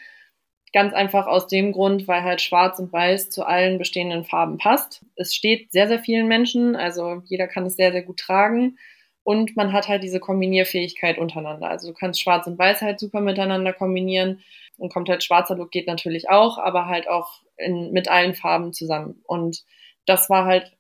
Ganz 0.73 0.93
einfach 0.93 1.27
aus 1.27 1.47
dem 1.47 1.73
Grund, 1.73 2.07
weil 2.07 2.23
halt 2.23 2.39
Schwarz 2.39 2.79
und 2.79 2.93
Weiß 2.93 3.29
zu 3.29 3.43
allen 3.45 3.77
bestehenden 3.77 4.23
Farben 4.23 4.57
passt. 4.57 5.05
Es 5.15 5.35
steht 5.35 5.71
sehr, 5.71 5.89
sehr 5.89 5.99
vielen 5.99 6.27
Menschen, 6.27 6.77
also 6.77 7.21
jeder 7.25 7.47
kann 7.47 7.65
es 7.65 7.75
sehr, 7.75 7.91
sehr 7.91 8.03
gut 8.03 8.19
tragen. 8.19 8.77
Und 9.23 9.55
man 9.57 9.73
hat 9.73 9.87
halt 9.87 10.01
diese 10.01 10.19
Kombinierfähigkeit 10.19 11.17
untereinander. 11.17 11.69
Also 11.69 11.89
du 11.89 11.93
kannst 11.93 12.21
Schwarz 12.21 12.47
und 12.47 12.57
Weiß 12.57 12.81
halt 12.81 12.99
super 12.99 13.19
miteinander 13.19 13.73
kombinieren. 13.73 14.41
Und 14.77 14.91
komplett 14.91 15.23
schwarzer 15.23 15.55
Look 15.55 15.69
geht 15.69 15.85
natürlich 15.85 16.29
auch, 16.29 16.57
aber 16.57 16.87
halt 16.87 17.07
auch 17.07 17.41
in, 17.57 17.91
mit 17.91 18.09
allen 18.09 18.33
Farben 18.33 18.73
zusammen. 18.73 19.21
Und 19.27 19.63
das 20.05 20.29
war 20.29 20.45
halt 20.45 20.71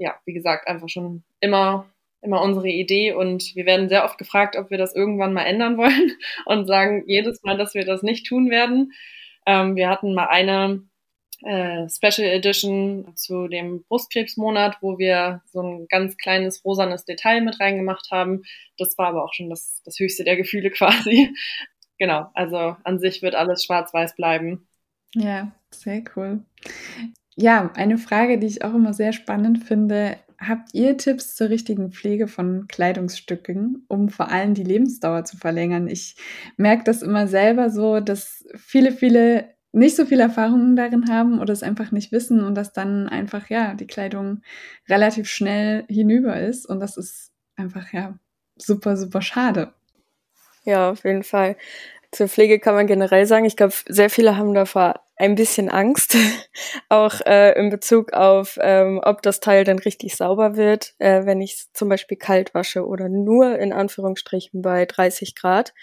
ja, 0.00 0.16
wie 0.24 0.32
gesagt, 0.32 0.66
einfach 0.66 0.88
schon 0.88 1.22
immer 1.40 1.86
immer 2.22 2.42
unsere 2.42 2.68
Idee 2.68 3.12
und 3.12 3.54
wir 3.54 3.66
werden 3.66 3.88
sehr 3.88 4.04
oft 4.04 4.18
gefragt, 4.18 4.56
ob 4.56 4.70
wir 4.70 4.78
das 4.78 4.94
irgendwann 4.94 5.32
mal 5.32 5.44
ändern 5.44 5.76
wollen 5.76 6.12
und 6.44 6.66
sagen 6.66 7.04
jedes 7.06 7.42
Mal, 7.42 7.56
dass 7.56 7.74
wir 7.74 7.84
das 7.84 8.02
nicht 8.02 8.26
tun 8.26 8.50
werden. 8.50 8.92
Ähm, 9.46 9.76
wir 9.76 9.88
hatten 9.88 10.14
mal 10.14 10.26
eine 10.26 10.82
äh, 11.42 11.88
Special 11.88 12.28
Edition 12.28 13.12
zu 13.16 13.48
dem 13.48 13.84
Brustkrebsmonat, 13.84 14.78
wo 14.82 14.98
wir 14.98 15.42
so 15.46 15.62
ein 15.62 15.86
ganz 15.88 16.16
kleines 16.18 16.64
rosanes 16.64 17.04
Detail 17.04 17.40
mit 17.40 17.58
reingemacht 17.58 18.10
haben. 18.10 18.42
Das 18.76 18.98
war 18.98 19.08
aber 19.08 19.24
auch 19.24 19.32
schon 19.32 19.48
das, 19.48 19.80
das 19.84 19.98
höchste 19.98 20.24
der 20.24 20.36
Gefühle 20.36 20.70
quasi. 20.70 21.34
genau, 21.98 22.30
also 22.34 22.76
an 22.84 22.98
sich 22.98 23.22
wird 23.22 23.34
alles 23.34 23.64
schwarz-weiß 23.64 24.16
bleiben. 24.16 24.68
Ja, 25.14 25.52
sehr 25.70 26.04
cool. 26.14 26.44
Ja, 27.36 27.70
eine 27.74 27.98
Frage, 27.98 28.38
die 28.38 28.46
ich 28.46 28.64
auch 28.64 28.74
immer 28.74 28.92
sehr 28.92 29.12
spannend 29.12 29.64
finde. 29.64 30.16
Habt 30.38 30.74
ihr 30.74 30.96
Tipps 30.96 31.36
zur 31.36 31.50
richtigen 31.50 31.92
Pflege 31.92 32.26
von 32.26 32.66
Kleidungsstücken, 32.66 33.84
um 33.88 34.08
vor 34.08 34.30
allem 34.30 34.54
die 34.54 34.64
Lebensdauer 34.64 35.24
zu 35.24 35.36
verlängern? 35.36 35.86
Ich 35.88 36.16
merke 36.56 36.84
das 36.84 37.02
immer 37.02 37.26
selber 37.26 37.70
so, 37.70 38.00
dass 38.00 38.44
viele, 38.56 38.92
viele 38.92 39.54
nicht 39.72 39.96
so 39.96 40.04
viel 40.04 40.18
Erfahrung 40.18 40.74
darin 40.76 41.08
haben 41.08 41.38
oder 41.40 41.52
es 41.52 41.62
einfach 41.62 41.92
nicht 41.92 42.10
wissen 42.10 42.42
und 42.42 42.54
dass 42.54 42.72
dann 42.72 43.08
einfach, 43.08 43.50
ja, 43.50 43.74
die 43.74 43.86
Kleidung 43.86 44.42
relativ 44.88 45.28
schnell 45.28 45.84
hinüber 45.88 46.40
ist 46.40 46.66
und 46.66 46.80
das 46.80 46.96
ist 46.96 47.32
einfach, 47.56 47.92
ja, 47.92 48.18
super, 48.56 48.96
super 48.96 49.22
schade. 49.22 49.72
Ja, 50.64 50.90
auf 50.90 51.04
jeden 51.04 51.22
Fall. 51.22 51.56
Zur 52.10 52.28
Pflege 52.28 52.58
kann 52.58 52.74
man 52.74 52.88
generell 52.88 53.26
sagen, 53.26 53.44
ich 53.44 53.56
glaube, 53.56 53.74
sehr 53.88 54.10
viele 54.10 54.36
haben 54.36 54.54
davor 54.54 55.00
ein 55.20 55.34
bisschen 55.34 55.68
Angst, 55.68 56.16
auch 56.88 57.20
äh, 57.26 57.52
in 57.58 57.68
Bezug 57.68 58.14
auf, 58.14 58.58
ähm, 58.60 59.00
ob 59.04 59.20
das 59.20 59.40
Teil 59.40 59.64
dann 59.64 59.78
richtig 59.78 60.16
sauber 60.16 60.56
wird, 60.56 60.94
äh, 60.98 61.26
wenn 61.26 61.42
ich 61.42 61.54
es 61.54 61.72
zum 61.72 61.90
Beispiel 61.90 62.16
kalt 62.16 62.54
wasche 62.54 62.86
oder 62.86 63.10
nur 63.10 63.58
in 63.58 63.72
Anführungsstrichen 63.72 64.62
bei 64.62 64.86
30 64.86 65.34
Grad. 65.34 65.74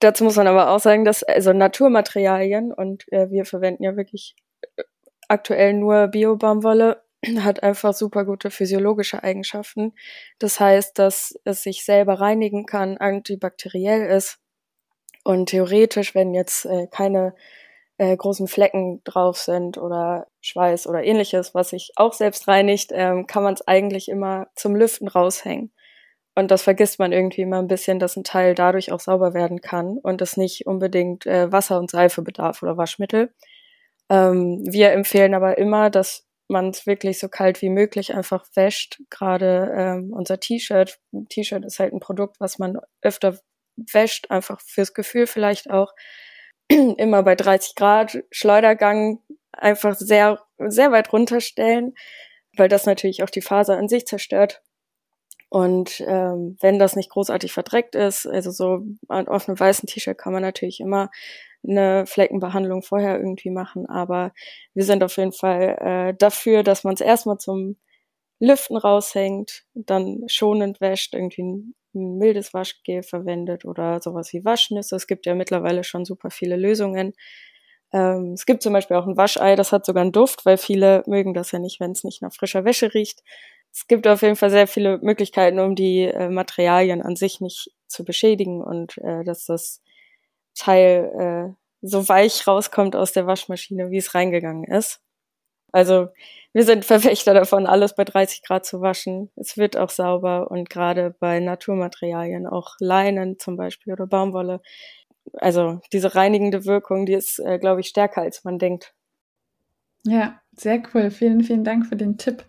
Dazu 0.00 0.24
muss 0.24 0.36
man 0.36 0.48
aber 0.48 0.70
auch 0.70 0.80
sagen, 0.80 1.04
dass 1.04 1.22
also 1.22 1.52
Naturmaterialien 1.52 2.72
und 2.72 3.10
äh, 3.12 3.30
wir 3.30 3.44
verwenden 3.44 3.84
ja 3.84 3.96
wirklich 3.96 4.34
äh, 4.76 4.82
aktuell 5.28 5.74
nur 5.74 6.08
Bio-Baumwolle, 6.08 7.00
hat 7.38 7.62
einfach 7.62 7.94
super 7.94 8.24
gute 8.24 8.50
physiologische 8.50 9.22
Eigenschaften. 9.22 9.92
Das 10.40 10.58
heißt, 10.58 10.98
dass 10.98 11.38
es 11.44 11.62
sich 11.62 11.84
selber 11.84 12.14
reinigen 12.14 12.66
kann, 12.66 12.96
antibakteriell 12.96 14.10
ist 14.10 14.40
und 15.22 15.50
theoretisch, 15.50 16.16
wenn 16.16 16.34
jetzt 16.34 16.66
äh, 16.66 16.88
keine 16.88 17.34
äh, 17.98 18.16
großen 18.16 18.48
Flecken 18.48 19.02
drauf 19.04 19.38
sind 19.38 19.78
oder 19.78 20.26
Schweiß 20.40 20.86
oder 20.86 21.04
ähnliches, 21.04 21.54
was 21.54 21.70
sich 21.70 21.92
auch 21.96 22.12
selbst 22.12 22.48
reinigt, 22.48 22.90
ähm, 22.92 23.26
kann 23.26 23.42
man 23.42 23.54
es 23.54 23.66
eigentlich 23.66 24.08
immer 24.08 24.48
zum 24.56 24.74
Lüften 24.74 25.08
raushängen. 25.08 25.72
Und 26.34 26.50
das 26.50 26.62
vergisst 26.62 26.98
man 26.98 27.12
irgendwie 27.12 27.42
immer 27.42 27.60
ein 27.60 27.68
bisschen, 27.68 28.00
dass 28.00 28.16
ein 28.16 28.24
Teil 28.24 28.54
dadurch 28.54 28.90
auch 28.90 29.00
sauber 29.00 29.34
werden 29.34 29.60
kann 29.60 29.98
und 29.98 30.20
es 30.20 30.36
nicht 30.36 30.66
unbedingt 30.66 31.26
äh, 31.26 31.52
Wasser 31.52 31.78
und 31.78 31.90
Seife 31.90 32.22
bedarf 32.22 32.62
oder 32.62 32.76
Waschmittel. 32.76 33.32
Ähm, 34.10 34.62
wir 34.66 34.92
empfehlen 34.92 35.34
aber 35.34 35.58
immer, 35.58 35.90
dass 35.90 36.26
man 36.48 36.70
es 36.70 36.86
wirklich 36.86 37.18
so 37.20 37.28
kalt 37.28 37.62
wie 37.62 37.70
möglich 37.70 38.14
einfach 38.14 38.44
wäscht. 38.54 39.00
Gerade 39.10 39.72
ähm, 39.76 40.12
unser 40.12 40.40
T-Shirt. 40.40 40.98
T-Shirt 41.28 41.64
ist 41.64 41.78
halt 41.78 41.92
ein 41.92 42.00
Produkt, 42.00 42.40
was 42.40 42.58
man 42.58 42.78
öfter 43.00 43.38
wäscht, 43.76 44.30
einfach 44.30 44.60
fürs 44.60 44.92
Gefühl 44.92 45.26
vielleicht 45.26 45.70
auch. 45.70 45.92
immer 46.68 47.22
bei 47.22 47.34
30 47.34 47.74
Grad 47.74 48.22
Schleudergang 48.30 49.20
einfach 49.52 49.94
sehr, 49.94 50.40
sehr 50.58 50.92
weit 50.92 51.12
runterstellen, 51.12 51.94
weil 52.56 52.68
das 52.68 52.86
natürlich 52.86 53.22
auch 53.22 53.30
die 53.30 53.42
Faser 53.42 53.76
an 53.76 53.88
sich 53.88 54.06
zerstört. 54.06 54.62
Und 55.50 56.02
ähm, 56.06 56.56
wenn 56.60 56.80
das 56.80 56.96
nicht 56.96 57.10
großartig 57.10 57.52
verdreckt 57.52 57.94
ist, 57.94 58.26
also 58.26 58.50
so 58.50 58.82
auf 59.08 59.48
einem 59.48 59.60
weißen 59.60 59.86
T-Shirt 59.86 60.18
kann 60.18 60.32
man 60.32 60.42
natürlich 60.42 60.80
immer 60.80 61.10
eine 61.66 62.06
Fleckenbehandlung 62.06 62.82
vorher 62.82 63.18
irgendwie 63.18 63.50
machen, 63.50 63.86
aber 63.86 64.32
wir 64.74 64.84
sind 64.84 65.02
auf 65.04 65.16
jeden 65.16 65.32
Fall 65.32 65.78
äh, 65.80 66.14
dafür, 66.18 66.62
dass 66.62 66.84
man 66.84 66.94
es 66.94 67.00
erstmal 67.00 67.38
zum 67.38 67.76
Lüften 68.40 68.76
raushängt, 68.76 69.64
dann 69.74 70.24
schonend 70.26 70.80
wäscht, 70.80 71.14
irgendwie 71.14 71.72
mildes 71.94 72.54
Waschgel 72.54 73.02
verwendet 73.02 73.64
oder 73.64 74.00
sowas 74.00 74.32
wie 74.32 74.44
Waschnüsse. 74.44 74.96
Es 74.96 75.06
gibt 75.06 75.26
ja 75.26 75.34
mittlerweile 75.34 75.84
schon 75.84 76.04
super 76.04 76.30
viele 76.30 76.56
Lösungen. 76.56 77.14
Ähm, 77.92 78.32
es 78.34 78.46
gibt 78.46 78.62
zum 78.62 78.72
Beispiel 78.72 78.96
auch 78.96 79.06
ein 79.06 79.16
Waschei, 79.16 79.56
das 79.56 79.72
hat 79.72 79.86
sogar 79.86 80.02
einen 80.02 80.12
Duft, 80.12 80.46
weil 80.46 80.58
viele 80.58 81.02
mögen 81.06 81.34
das 81.34 81.52
ja 81.52 81.58
nicht, 81.58 81.80
wenn 81.80 81.92
es 81.92 82.04
nicht 82.04 82.22
nach 82.22 82.32
frischer 82.32 82.64
Wäsche 82.64 82.94
riecht 82.94 83.22
es 83.74 83.88
gibt 83.88 84.06
auf 84.06 84.22
jeden 84.22 84.36
Fall 84.36 84.50
sehr 84.50 84.68
viele 84.68 84.98
Möglichkeiten, 84.98 85.58
um 85.58 85.74
die 85.74 86.02
äh, 86.02 86.28
Materialien 86.30 87.02
an 87.02 87.16
sich 87.16 87.40
nicht 87.40 87.72
zu 87.88 88.04
beschädigen 88.04 88.62
und 88.62 88.96
äh, 88.98 89.24
dass 89.24 89.46
das 89.46 89.82
Teil 90.54 91.54
äh, 91.54 91.54
so 91.82 92.08
weich 92.08 92.46
rauskommt 92.46 92.94
aus 92.96 93.12
der 93.12 93.26
Waschmaschine, 93.26 93.90
wie 93.90 93.98
es 93.98 94.14
reingegangen 94.14 94.64
ist. 94.64 95.00
Also 95.74 96.06
wir 96.52 96.62
sind 96.62 96.84
Verfechter 96.84 97.34
davon, 97.34 97.66
alles 97.66 97.96
bei 97.96 98.04
30 98.04 98.44
Grad 98.44 98.64
zu 98.64 98.80
waschen. 98.80 99.30
Es 99.34 99.56
wird 99.58 99.76
auch 99.76 99.90
sauber 99.90 100.52
und 100.52 100.70
gerade 100.70 101.16
bei 101.18 101.40
Naturmaterialien, 101.40 102.46
auch 102.46 102.76
Leinen 102.78 103.40
zum 103.40 103.56
Beispiel 103.56 103.92
oder 103.92 104.06
Baumwolle, 104.06 104.60
also 105.32 105.80
diese 105.92 106.14
reinigende 106.14 106.64
Wirkung, 106.64 107.06
die 107.06 107.14
ist, 107.14 107.40
äh, 107.40 107.58
glaube 107.58 107.80
ich, 107.80 107.88
stärker 107.88 108.22
als 108.22 108.44
man 108.44 108.60
denkt. 108.60 108.94
Ja, 110.06 110.40
sehr 110.52 110.80
cool. 110.94 111.10
Vielen, 111.10 111.42
vielen 111.42 111.64
Dank 111.64 111.86
für 111.86 111.96
den 111.96 112.18
Tipp. 112.18 112.44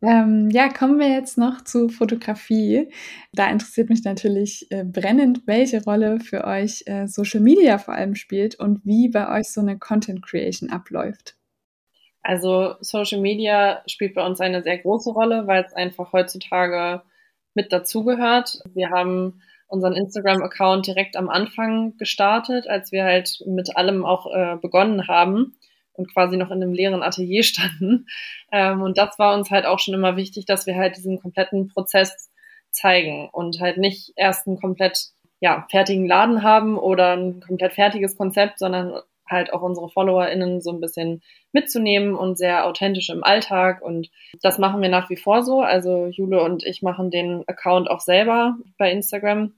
Ähm, 0.00 0.48
ja, 0.50 0.70
kommen 0.70 0.98
wir 0.98 1.08
jetzt 1.08 1.36
noch 1.36 1.62
zu 1.62 1.90
Fotografie. 1.90 2.88
Da 3.34 3.50
interessiert 3.50 3.90
mich 3.90 4.02
natürlich 4.04 4.66
äh, 4.70 4.82
brennend, 4.84 5.42
welche 5.46 5.84
Rolle 5.84 6.20
für 6.20 6.44
euch 6.44 6.84
äh, 6.86 7.06
Social 7.06 7.40
Media 7.40 7.76
vor 7.76 7.94
allem 7.94 8.14
spielt 8.14 8.54
und 8.58 8.80
wie 8.86 9.10
bei 9.10 9.28
euch 9.40 9.50
so 9.50 9.60
eine 9.60 9.78
Content 9.78 10.24
Creation 10.24 10.70
abläuft. 10.70 11.36
Also 12.24 12.76
Social 12.80 13.20
Media 13.20 13.82
spielt 13.86 14.14
bei 14.14 14.24
uns 14.24 14.40
eine 14.40 14.62
sehr 14.62 14.78
große 14.78 15.10
Rolle, 15.10 15.46
weil 15.46 15.62
es 15.62 15.74
einfach 15.74 16.12
heutzutage 16.14 17.02
mit 17.52 17.70
dazugehört. 17.70 18.60
Wir 18.72 18.88
haben 18.90 19.42
unseren 19.68 19.92
Instagram-Account 19.92 20.86
direkt 20.86 21.16
am 21.16 21.28
Anfang 21.28 21.98
gestartet, 21.98 22.66
als 22.66 22.92
wir 22.92 23.04
halt 23.04 23.42
mit 23.46 23.76
allem 23.76 24.06
auch 24.06 24.26
äh, 24.34 24.56
begonnen 24.56 25.06
haben 25.06 25.54
und 25.92 26.10
quasi 26.12 26.38
noch 26.38 26.50
in 26.50 26.62
einem 26.62 26.72
leeren 26.72 27.02
Atelier 27.02 27.42
standen. 27.44 28.06
Ähm, 28.50 28.80
und 28.80 28.96
das 28.96 29.18
war 29.18 29.34
uns 29.34 29.50
halt 29.50 29.66
auch 29.66 29.78
schon 29.78 29.94
immer 29.94 30.16
wichtig, 30.16 30.46
dass 30.46 30.66
wir 30.66 30.76
halt 30.76 30.96
diesen 30.96 31.20
kompletten 31.20 31.68
Prozess 31.68 32.32
zeigen 32.70 33.28
und 33.32 33.60
halt 33.60 33.76
nicht 33.76 34.14
erst 34.16 34.46
einen 34.46 34.58
komplett 34.58 35.10
ja, 35.40 35.66
fertigen 35.70 36.06
Laden 36.06 36.42
haben 36.42 36.78
oder 36.78 37.12
ein 37.12 37.40
komplett 37.40 37.74
fertiges 37.74 38.16
Konzept, 38.16 38.58
sondern 38.58 38.98
halt 39.28 39.52
auch 39.52 39.62
unsere 39.62 39.88
FollowerInnen 39.88 40.60
so 40.60 40.70
ein 40.70 40.80
bisschen 40.80 41.22
mitzunehmen 41.52 42.14
und 42.14 42.36
sehr 42.36 42.66
authentisch 42.66 43.10
im 43.10 43.24
Alltag. 43.24 43.82
Und 43.82 44.10
das 44.42 44.58
machen 44.58 44.82
wir 44.82 44.88
nach 44.88 45.10
wie 45.10 45.16
vor 45.16 45.42
so. 45.42 45.60
Also 45.60 46.06
Jule 46.06 46.42
und 46.42 46.64
ich 46.64 46.82
machen 46.82 47.10
den 47.10 47.44
Account 47.48 47.90
auch 47.90 48.00
selber 48.00 48.56
bei 48.78 48.90
Instagram 48.90 49.54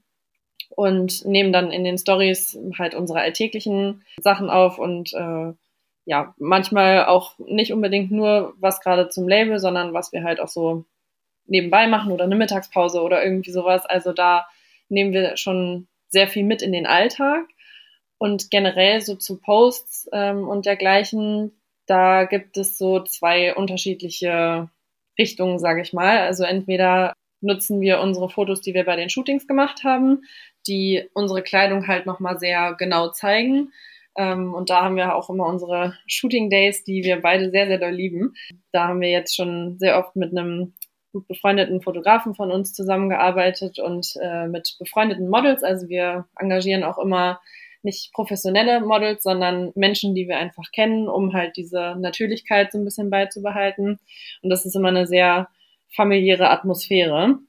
und 0.75 1.25
nehmen 1.25 1.53
dann 1.53 1.71
in 1.71 1.83
den 1.83 1.97
Stories 1.97 2.57
halt 2.77 2.95
unsere 2.95 3.19
alltäglichen 3.19 4.03
Sachen 4.21 4.49
auf 4.49 4.79
und 4.79 5.13
äh, 5.13 5.53
ja, 6.05 6.33
manchmal 6.37 7.05
auch 7.05 7.37
nicht 7.37 7.73
unbedingt 7.73 8.11
nur 8.11 8.53
was 8.59 8.79
gerade 8.79 9.09
zum 9.09 9.27
Label, 9.27 9.59
sondern 9.59 9.93
was 9.93 10.13
wir 10.13 10.23
halt 10.23 10.39
auch 10.39 10.47
so 10.47 10.85
nebenbei 11.45 11.87
machen 11.87 12.11
oder 12.11 12.23
eine 12.23 12.35
Mittagspause 12.35 13.01
oder 13.01 13.23
irgendwie 13.23 13.51
sowas. 13.51 13.85
Also 13.85 14.13
da 14.13 14.47
nehmen 14.89 15.11
wir 15.11 15.35
schon 15.35 15.87
sehr 16.07 16.27
viel 16.27 16.43
mit 16.43 16.61
in 16.61 16.71
den 16.71 16.85
Alltag. 16.85 17.45
Und 18.19 18.49
generell 18.49 19.01
so 19.01 19.15
zu 19.15 19.39
Posts 19.39 20.09
ähm, 20.11 20.47
und 20.47 20.65
dergleichen, 20.65 21.51
da 21.85 22.25
gibt 22.25 22.57
es 22.57 22.77
so 22.77 23.01
zwei 23.03 23.55
unterschiedliche 23.55 24.69
Richtungen, 25.17 25.59
sage 25.59 25.81
ich 25.81 25.93
mal. 25.93 26.19
Also 26.19 26.43
entweder 26.43 27.13
nutzen 27.41 27.81
wir 27.81 27.99
unsere 27.99 28.29
Fotos, 28.29 28.61
die 28.61 28.73
wir 28.73 28.85
bei 28.85 28.95
den 28.95 29.09
Shootings 29.09 29.47
gemacht 29.47 29.83
haben, 29.83 30.23
die 30.67 31.07
unsere 31.13 31.43
Kleidung 31.43 31.87
halt 31.87 32.05
nochmal 32.05 32.39
sehr 32.39 32.73
genau 32.73 33.09
zeigen. 33.09 33.71
Ähm, 34.17 34.53
und 34.53 34.69
da 34.69 34.83
haben 34.83 34.95
wir 34.95 35.15
auch 35.15 35.29
immer 35.29 35.45
unsere 35.45 35.95
Shooting 36.07 36.49
Days, 36.49 36.83
die 36.83 37.03
wir 37.03 37.21
beide 37.21 37.51
sehr, 37.51 37.67
sehr 37.67 37.77
doll 37.77 37.91
lieben. 37.91 38.33
Da 38.71 38.87
haben 38.87 39.01
wir 39.01 39.11
jetzt 39.11 39.35
schon 39.35 39.77
sehr 39.77 39.99
oft 39.99 40.15
mit 40.15 40.31
einem 40.31 40.73
gut 41.13 41.27
befreundeten 41.27 41.81
Fotografen 41.81 42.35
von 42.35 42.51
uns 42.51 42.73
zusammengearbeitet 42.73 43.79
und 43.79 44.13
äh, 44.21 44.47
mit 44.47 44.75
befreundeten 44.79 45.29
Models. 45.29 45.63
Also 45.63 45.87
wir 45.87 46.25
engagieren 46.35 46.83
auch 46.83 46.97
immer 46.97 47.39
nicht 47.87 48.13
professionelle 48.13 48.81
Models, 48.81 49.23
sondern 49.23 49.71
Menschen, 49.75 50.13
die 50.13 50.27
wir 50.27 50.37
einfach 50.37 50.71
kennen, 50.71 51.07
um 51.07 51.33
halt 51.33 51.55
diese 51.57 51.95
Natürlichkeit 51.97 52.71
so 52.71 52.77
ein 52.77 52.85
bisschen 52.85 53.09
beizubehalten. 53.09 53.99
Und 54.41 54.49
das 54.49 54.65
ist 54.65 54.75
immer 54.75 54.89
eine 54.89 55.07
sehr 55.07 55.47
familiäre 55.95 56.49
Atmosphäre. 56.49 57.39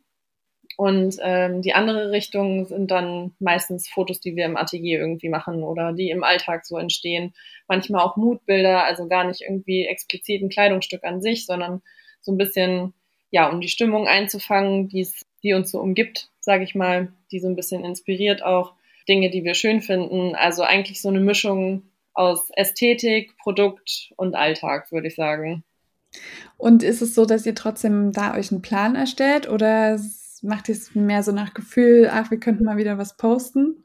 Und 0.76 1.16
ähm, 1.20 1.60
die 1.60 1.74
andere 1.74 2.12
Richtung 2.12 2.66
sind 2.66 2.90
dann 2.92 3.34
meistens 3.40 3.88
Fotos, 3.88 4.20
die 4.20 4.36
wir 4.36 4.44
im 4.44 4.56
Atelier 4.56 5.00
irgendwie 5.00 5.28
machen 5.28 5.64
oder 5.64 5.92
die 5.92 6.10
im 6.10 6.22
Alltag 6.22 6.64
so 6.64 6.78
entstehen. 6.78 7.34
Manchmal 7.66 8.02
auch 8.02 8.16
Mutbilder, 8.16 8.84
also 8.84 9.08
gar 9.08 9.24
nicht 9.24 9.40
irgendwie 9.40 9.86
explizit 9.86 10.40
ein 10.40 10.50
Kleidungsstück 10.50 11.02
an 11.02 11.20
sich, 11.20 11.46
sondern 11.46 11.82
so 12.20 12.30
ein 12.30 12.38
bisschen, 12.38 12.94
ja, 13.30 13.50
um 13.50 13.60
die 13.60 13.68
Stimmung 13.68 14.06
einzufangen, 14.06 14.88
die 14.88 15.06
die 15.42 15.54
uns 15.54 15.70
so 15.70 15.80
umgibt, 15.80 16.30
sage 16.40 16.64
ich 16.64 16.74
mal, 16.74 17.12
die 17.30 17.40
so 17.40 17.48
ein 17.48 17.56
bisschen 17.56 17.84
inspiriert 17.84 18.42
auch 18.42 18.74
Dinge, 19.08 19.30
die 19.30 19.44
wir 19.44 19.54
schön 19.54 19.80
finden. 19.82 20.34
Also 20.34 20.62
eigentlich 20.62 21.00
so 21.00 21.08
eine 21.08 21.20
Mischung 21.20 21.82
aus 22.14 22.50
Ästhetik, 22.50 23.36
Produkt 23.38 24.12
und 24.16 24.34
Alltag, 24.34 24.90
würde 24.92 25.08
ich 25.08 25.14
sagen. 25.14 25.64
Und 26.56 26.82
ist 26.82 27.02
es 27.02 27.14
so, 27.14 27.24
dass 27.24 27.46
ihr 27.46 27.54
trotzdem 27.54 28.12
da 28.12 28.34
euch 28.34 28.50
einen 28.50 28.62
Plan 28.62 28.94
erstellt 28.94 29.48
oder 29.48 29.98
macht 30.42 30.68
ihr 30.68 30.74
es 30.74 30.94
mehr 30.94 31.22
so 31.22 31.32
nach 31.32 31.54
Gefühl, 31.54 32.08
ach, 32.10 32.30
wir 32.30 32.40
könnten 32.40 32.64
mal 32.64 32.76
wieder 32.76 32.98
was 32.98 33.16
posten? 33.16 33.84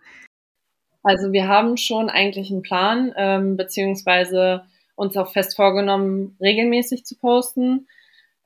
Also 1.04 1.32
wir 1.34 1.48
haben 1.48 1.78
schon 1.78 2.10
eigentlich 2.10 2.50
einen 2.50 2.62
Plan, 2.62 3.14
ähm, 3.18 3.58
beziehungsweise 3.58 4.64
uns 4.96 5.18
auch 5.18 5.32
fest 5.32 5.56
vorgenommen, 5.56 6.38
regelmäßig 6.40 7.06
zu 7.06 7.18
posten, 7.18 7.88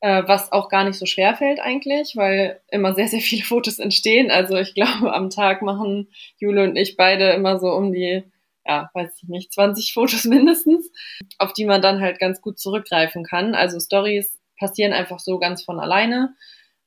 was 0.01 0.51
auch 0.51 0.69
gar 0.69 0.83
nicht 0.83 0.97
so 0.97 1.05
schwer 1.05 1.35
fällt 1.35 1.59
eigentlich, 1.59 2.15
weil 2.15 2.61
immer 2.69 2.93
sehr, 2.93 3.07
sehr 3.07 3.19
viele 3.19 3.43
Fotos 3.43 3.79
entstehen. 3.79 4.31
Also 4.31 4.55
ich 4.55 4.73
glaube, 4.73 5.13
am 5.13 5.29
Tag 5.29 5.61
machen 5.61 6.09
Jule 6.37 6.63
und 6.63 6.75
ich 6.75 6.97
beide 6.97 7.31
immer 7.31 7.59
so 7.59 7.71
um 7.71 7.91
die 7.93 8.23
ja, 8.67 8.89
weiß 8.93 9.21
ich 9.21 9.29
nicht, 9.29 9.53
20 9.53 9.93
Fotos 9.93 10.23
mindestens, 10.25 10.91
auf 11.37 11.53
die 11.53 11.65
man 11.65 11.81
dann 11.81 12.01
halt 12.01 12.19
ganz 12.19 12.41
gut 12.41 12.59
zurückgreifen 12.59 13.23
kann. 13.23 13.55
Also 13.55 13.79
Stories 13.79 14.37
passieren 14.59 14.93
einfach 14.93 15.19
so 15.19 15.39
ganz 15.39 15.63
von 15.63 15.79
alleine. 15.79 16.35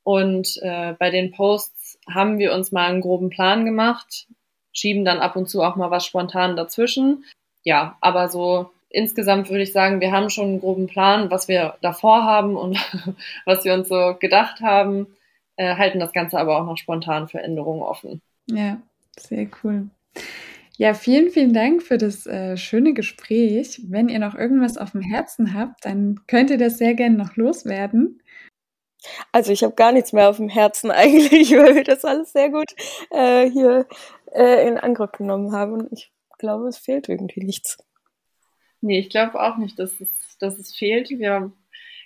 Und 0.02 0.58
äh, 0.62 0.94
bei 0.98 1.10
den 1.10 1.32
Posts 1.32 1.98
haben 2.08 2.38
wir 2.38 2.52
uns 2.52 2.72
mal 2.72 2.88
einen 2.88 3.00
groben 3.00 3.30
Plan 3.30 3.64
gemacht, 3.64 4.26
schieben 4.72 5.04
dann 5.04 5.18
ab 5.18 5.36
und 5.36 5.48
zu 5.48 5.62
auch 5.62 5.76
mal 5.76 5.90
was 5.90 6.04
spontan 6.04 6.56
dazwischen. 6.56 7.24
Ja, 7.62 7.96
aber 8.00 8.28
so 8.28 8.70
insgesamt 8.90 9.48
würde 9.48 9.62
ich 9.62 9.72
sagen, 9.72 10.00
wir 10.00 10.12
haben 10.12 10.30
schon 10.30 10.48
einen 10.48 10.60
groben 10.60 10.86
Plan, 10.86 11.30
was 11.30 11.48
wir 11.48 11.74
davor 11.80 12.24
haben 12.24 12.56
und 12.56 12.76
was 13.46 13.64
wir 13.64 13.74
uns 13.74 13.88
so 13.88 14.16
gedacht 14.20 14.60
haben, 14.60 15.06
äh, 15.56 15.76
halten 15.76 16.00
das 16.00 16.12
Ganze 16.12 16.38
aber 16.38 16.60
auch 16.60 16.66
noch 16.66 16.76
spontan 16.76 17.28
für 17.28 17.40
Änderungen 17.40 17.82
offen. 17.82 18.20
Ja, 18.46 18.78
sehr 19.18 19.46
cool. 19.62 19.88
Ja, 20.76 20.94
vielen, 20.94 21.30
vielen 21.30 21.52
Dank 21.52 21.82
für 21.82 21.98
das 21.98 22.26
äh, 22.26 22.56
schöne 22.56 22.94
Gespräch. 22.94 23.82
Wenn 23.88 24.08
ihr 24.08 24.18
noch 24.18 24.34
irgendwas 24.34 24.78
auf 24.78 24.92
dem 24.92 25.02
Herzen 25.02 25.52
habt, 25.54 25.84
dann 25.84 26.20
könnt 26.26 26.50
ihr 26.50 26.56
das 26.56 26.78
sehr 26.78 26.94
gerne 26.94 27.16
noch 27.16 27.36
loswerden. 27.36 28.22
Also 29.30 29.52
ich 29.52 29.62
habe 29.62 29.74
gar 29.74 29.92
nichts 29.92 30.12
mehr 30.12 30.30
auf 30.30 30.38
dem 30.38 30.48
Herzen 30.48 30.90
eigentlich, 30.90 31.52
weil 31.52 31.74
wir 31.74 31.84
das 31.84 32.04
alles 32.04 32.32
sehr 32.32 32.50
gut 32.50 32.72
äh, 33.10 33.50
hier 33.50 33.86
äh, 34.32 34.66
in 34.66 34.78
Angriff 34.78 35.12
genommen 35.12 35.52
haben. 35.52 35.74
Und 35.74 35.92
ich 35.92 36.10
glaube, 36.38 36.68
es 36.68 36.78
fehlt 36.78 37.08
irgendwie 37.08 37.44
nichts. 37.44 37.76
Nee, 38.80 38.98
ich 38.98 39.10
glaube 39.10 39.40
auch 39.40 39.56
nicht, 39.56 39.78
dass 39.78 40.00
es, 40.00 40.38
dass 40.38 40.58
es 40.58 40.74
fehlt. 40.74 41.10
Wir 41.10 41.52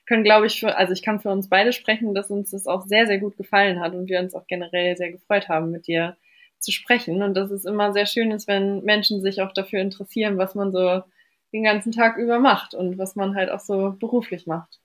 können, 0.06 0.24
glaube 0.24 0.46
ich, 0.46 0.60
für, 0.60 0.76
also 0.76 0.92
ich 0.92 1.02
kann 1.02 1.20
für 1.20 1.30
uns 1.30 1.48
beide 1.48 1.72
sprechen, 1.72 2.14
dass 2.14 2.30
uns 2.30 2.50
das 2.50 2.66
auch 2.66 2.86
sehr, 2.86 3.06
sehr 3.06 3.18
gut 3.18 3.36
gefallen 3.36 3.80
hat 3.80 3.94
und 3.94 4.08
wir 4.08 4.20
uns 4.20 4.34
auch 4.34 4.46
generell 4.46 4.96
sehr 4.96 5.12
gefreut 5.12 5.48
haben, 5.48 5.70
mit 5.70 5.86
dir 5.86 6.16
zu 6.58 6.72
sprechen 6.72 7.22
und 7.22 7.34
dass 7.34 7.50
es 7.50 7.64
immer 7.64 7.92
sehr 7.92 8.06
schön 8.06 8.30
ist, 8.30 8.48
wenn 8.48 8.82
Menschen 8.84 9.22
sich 9.22 9.42
auch 9.42 9.52
dafür 9.52 9.80
interessieren, 9.80 10.38
was 10.38 10.54
man 10.54 10.72
so 10.72 11.02
den 11.52 11.62
ganzen 11.62 11.92
Tag 11.92 12.16
über 12.16 12.38
macht 12.38 12.74
und 12.74 12.98
was 12.98 13.16
man 13.16 13.36
halt 13.36 13.50
auch 13.50 13.60
so 13.60 13.94
beruflich 13.98 14.46
macht. 14.46 14.80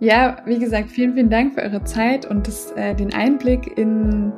Ja, 0.00 0.42
wie 0.44 0.58
gesagt, 0.58 0.90
vielen, 0.90 1.14
vielen 1.14 1.30
Dank 1.30 1.54
für 1.54 1.62
eure 1.62 1.84
Zeit 1.84 2.26
und 2.26 2.48
das, 2.48 2.72
äh, 2.72 2.94
den 2.94 3.14
Einblick 3.14 3.78
in 3.78 4.32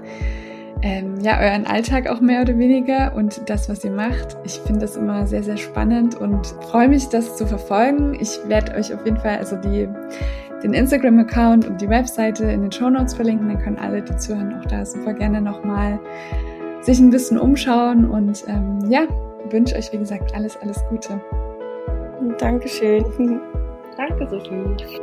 ähm, 0.86 1.18
ja, 1.20 1.40
euren 1.40 1.66
Alltag 1.66 2.08
auch 2.08 2.20
mehr 2.20 2.42
oder 2.42 2.56
weniger 2.56 3.12
und 3.16 3.50
das, 3.50 3.68
was 3.68 3.84
ihr 3.84 3.90
macht. 3.90 4.36
Ich 4.44 4.52
finde 4.60 4.82
das 4.82 4.94
immer 4.94 5.26
sehr, 5.26 5.42
sehr 5.42 5.56
spannend 5.56 6.14
und 6.14 6.46
freue 6.70 6.88
mich, 6.88 7.08
das 7.08 7.36
zu 7.36 7.44
verfolgen. 7.44 8.16
Ich 8.20 8.38
werde 8.46 8.72
euch 8.76 8.94
auf 8.94 9.04
jeden 9.04 9.16
Fall 9.16 9.38
also 9.38 9.56
die, 9.56 9.88
den 10.62 10.74
Instagram-Account 10.74 11.66
und 11.66 11.80
die 11.80 11.88
Webseite 11.88 12.44
in 12.44 12.62
den 12.62 12.70
Show 12.70 12.88
Notes 12.88 13.14
verlinken. 13.14 13.48
Dann 13.48 13.58
können 13.58 13.78
alle, 13.78 14.00
die 14.00 14.16
zuhören, 14.16 14.54
auch 14.60 14.66
da 14.66 14.86
super 14.86 15.12
gerne 15.12 15.40
nochmal 15.40 15.98
sich 16.82 17.00
ein 17.00 17.10
bisschen 17.10 17.38
umschauen 17.38 18.08
und 18.08 18.44
ähm, 18.46 18.78
ja, 18.88 19.08
wünsche 19.50 19.74
euch, 19.74 19.92
wie 19.92 19.98
gesagt, 19.98 20.36
alles, 20.36 20.56
alles 20.62 20.80
Gute. 20.88 21.20
Dankeschön. 22.38 23.04
Danke, 23.96 24.28
Sophie. 24.28 25.02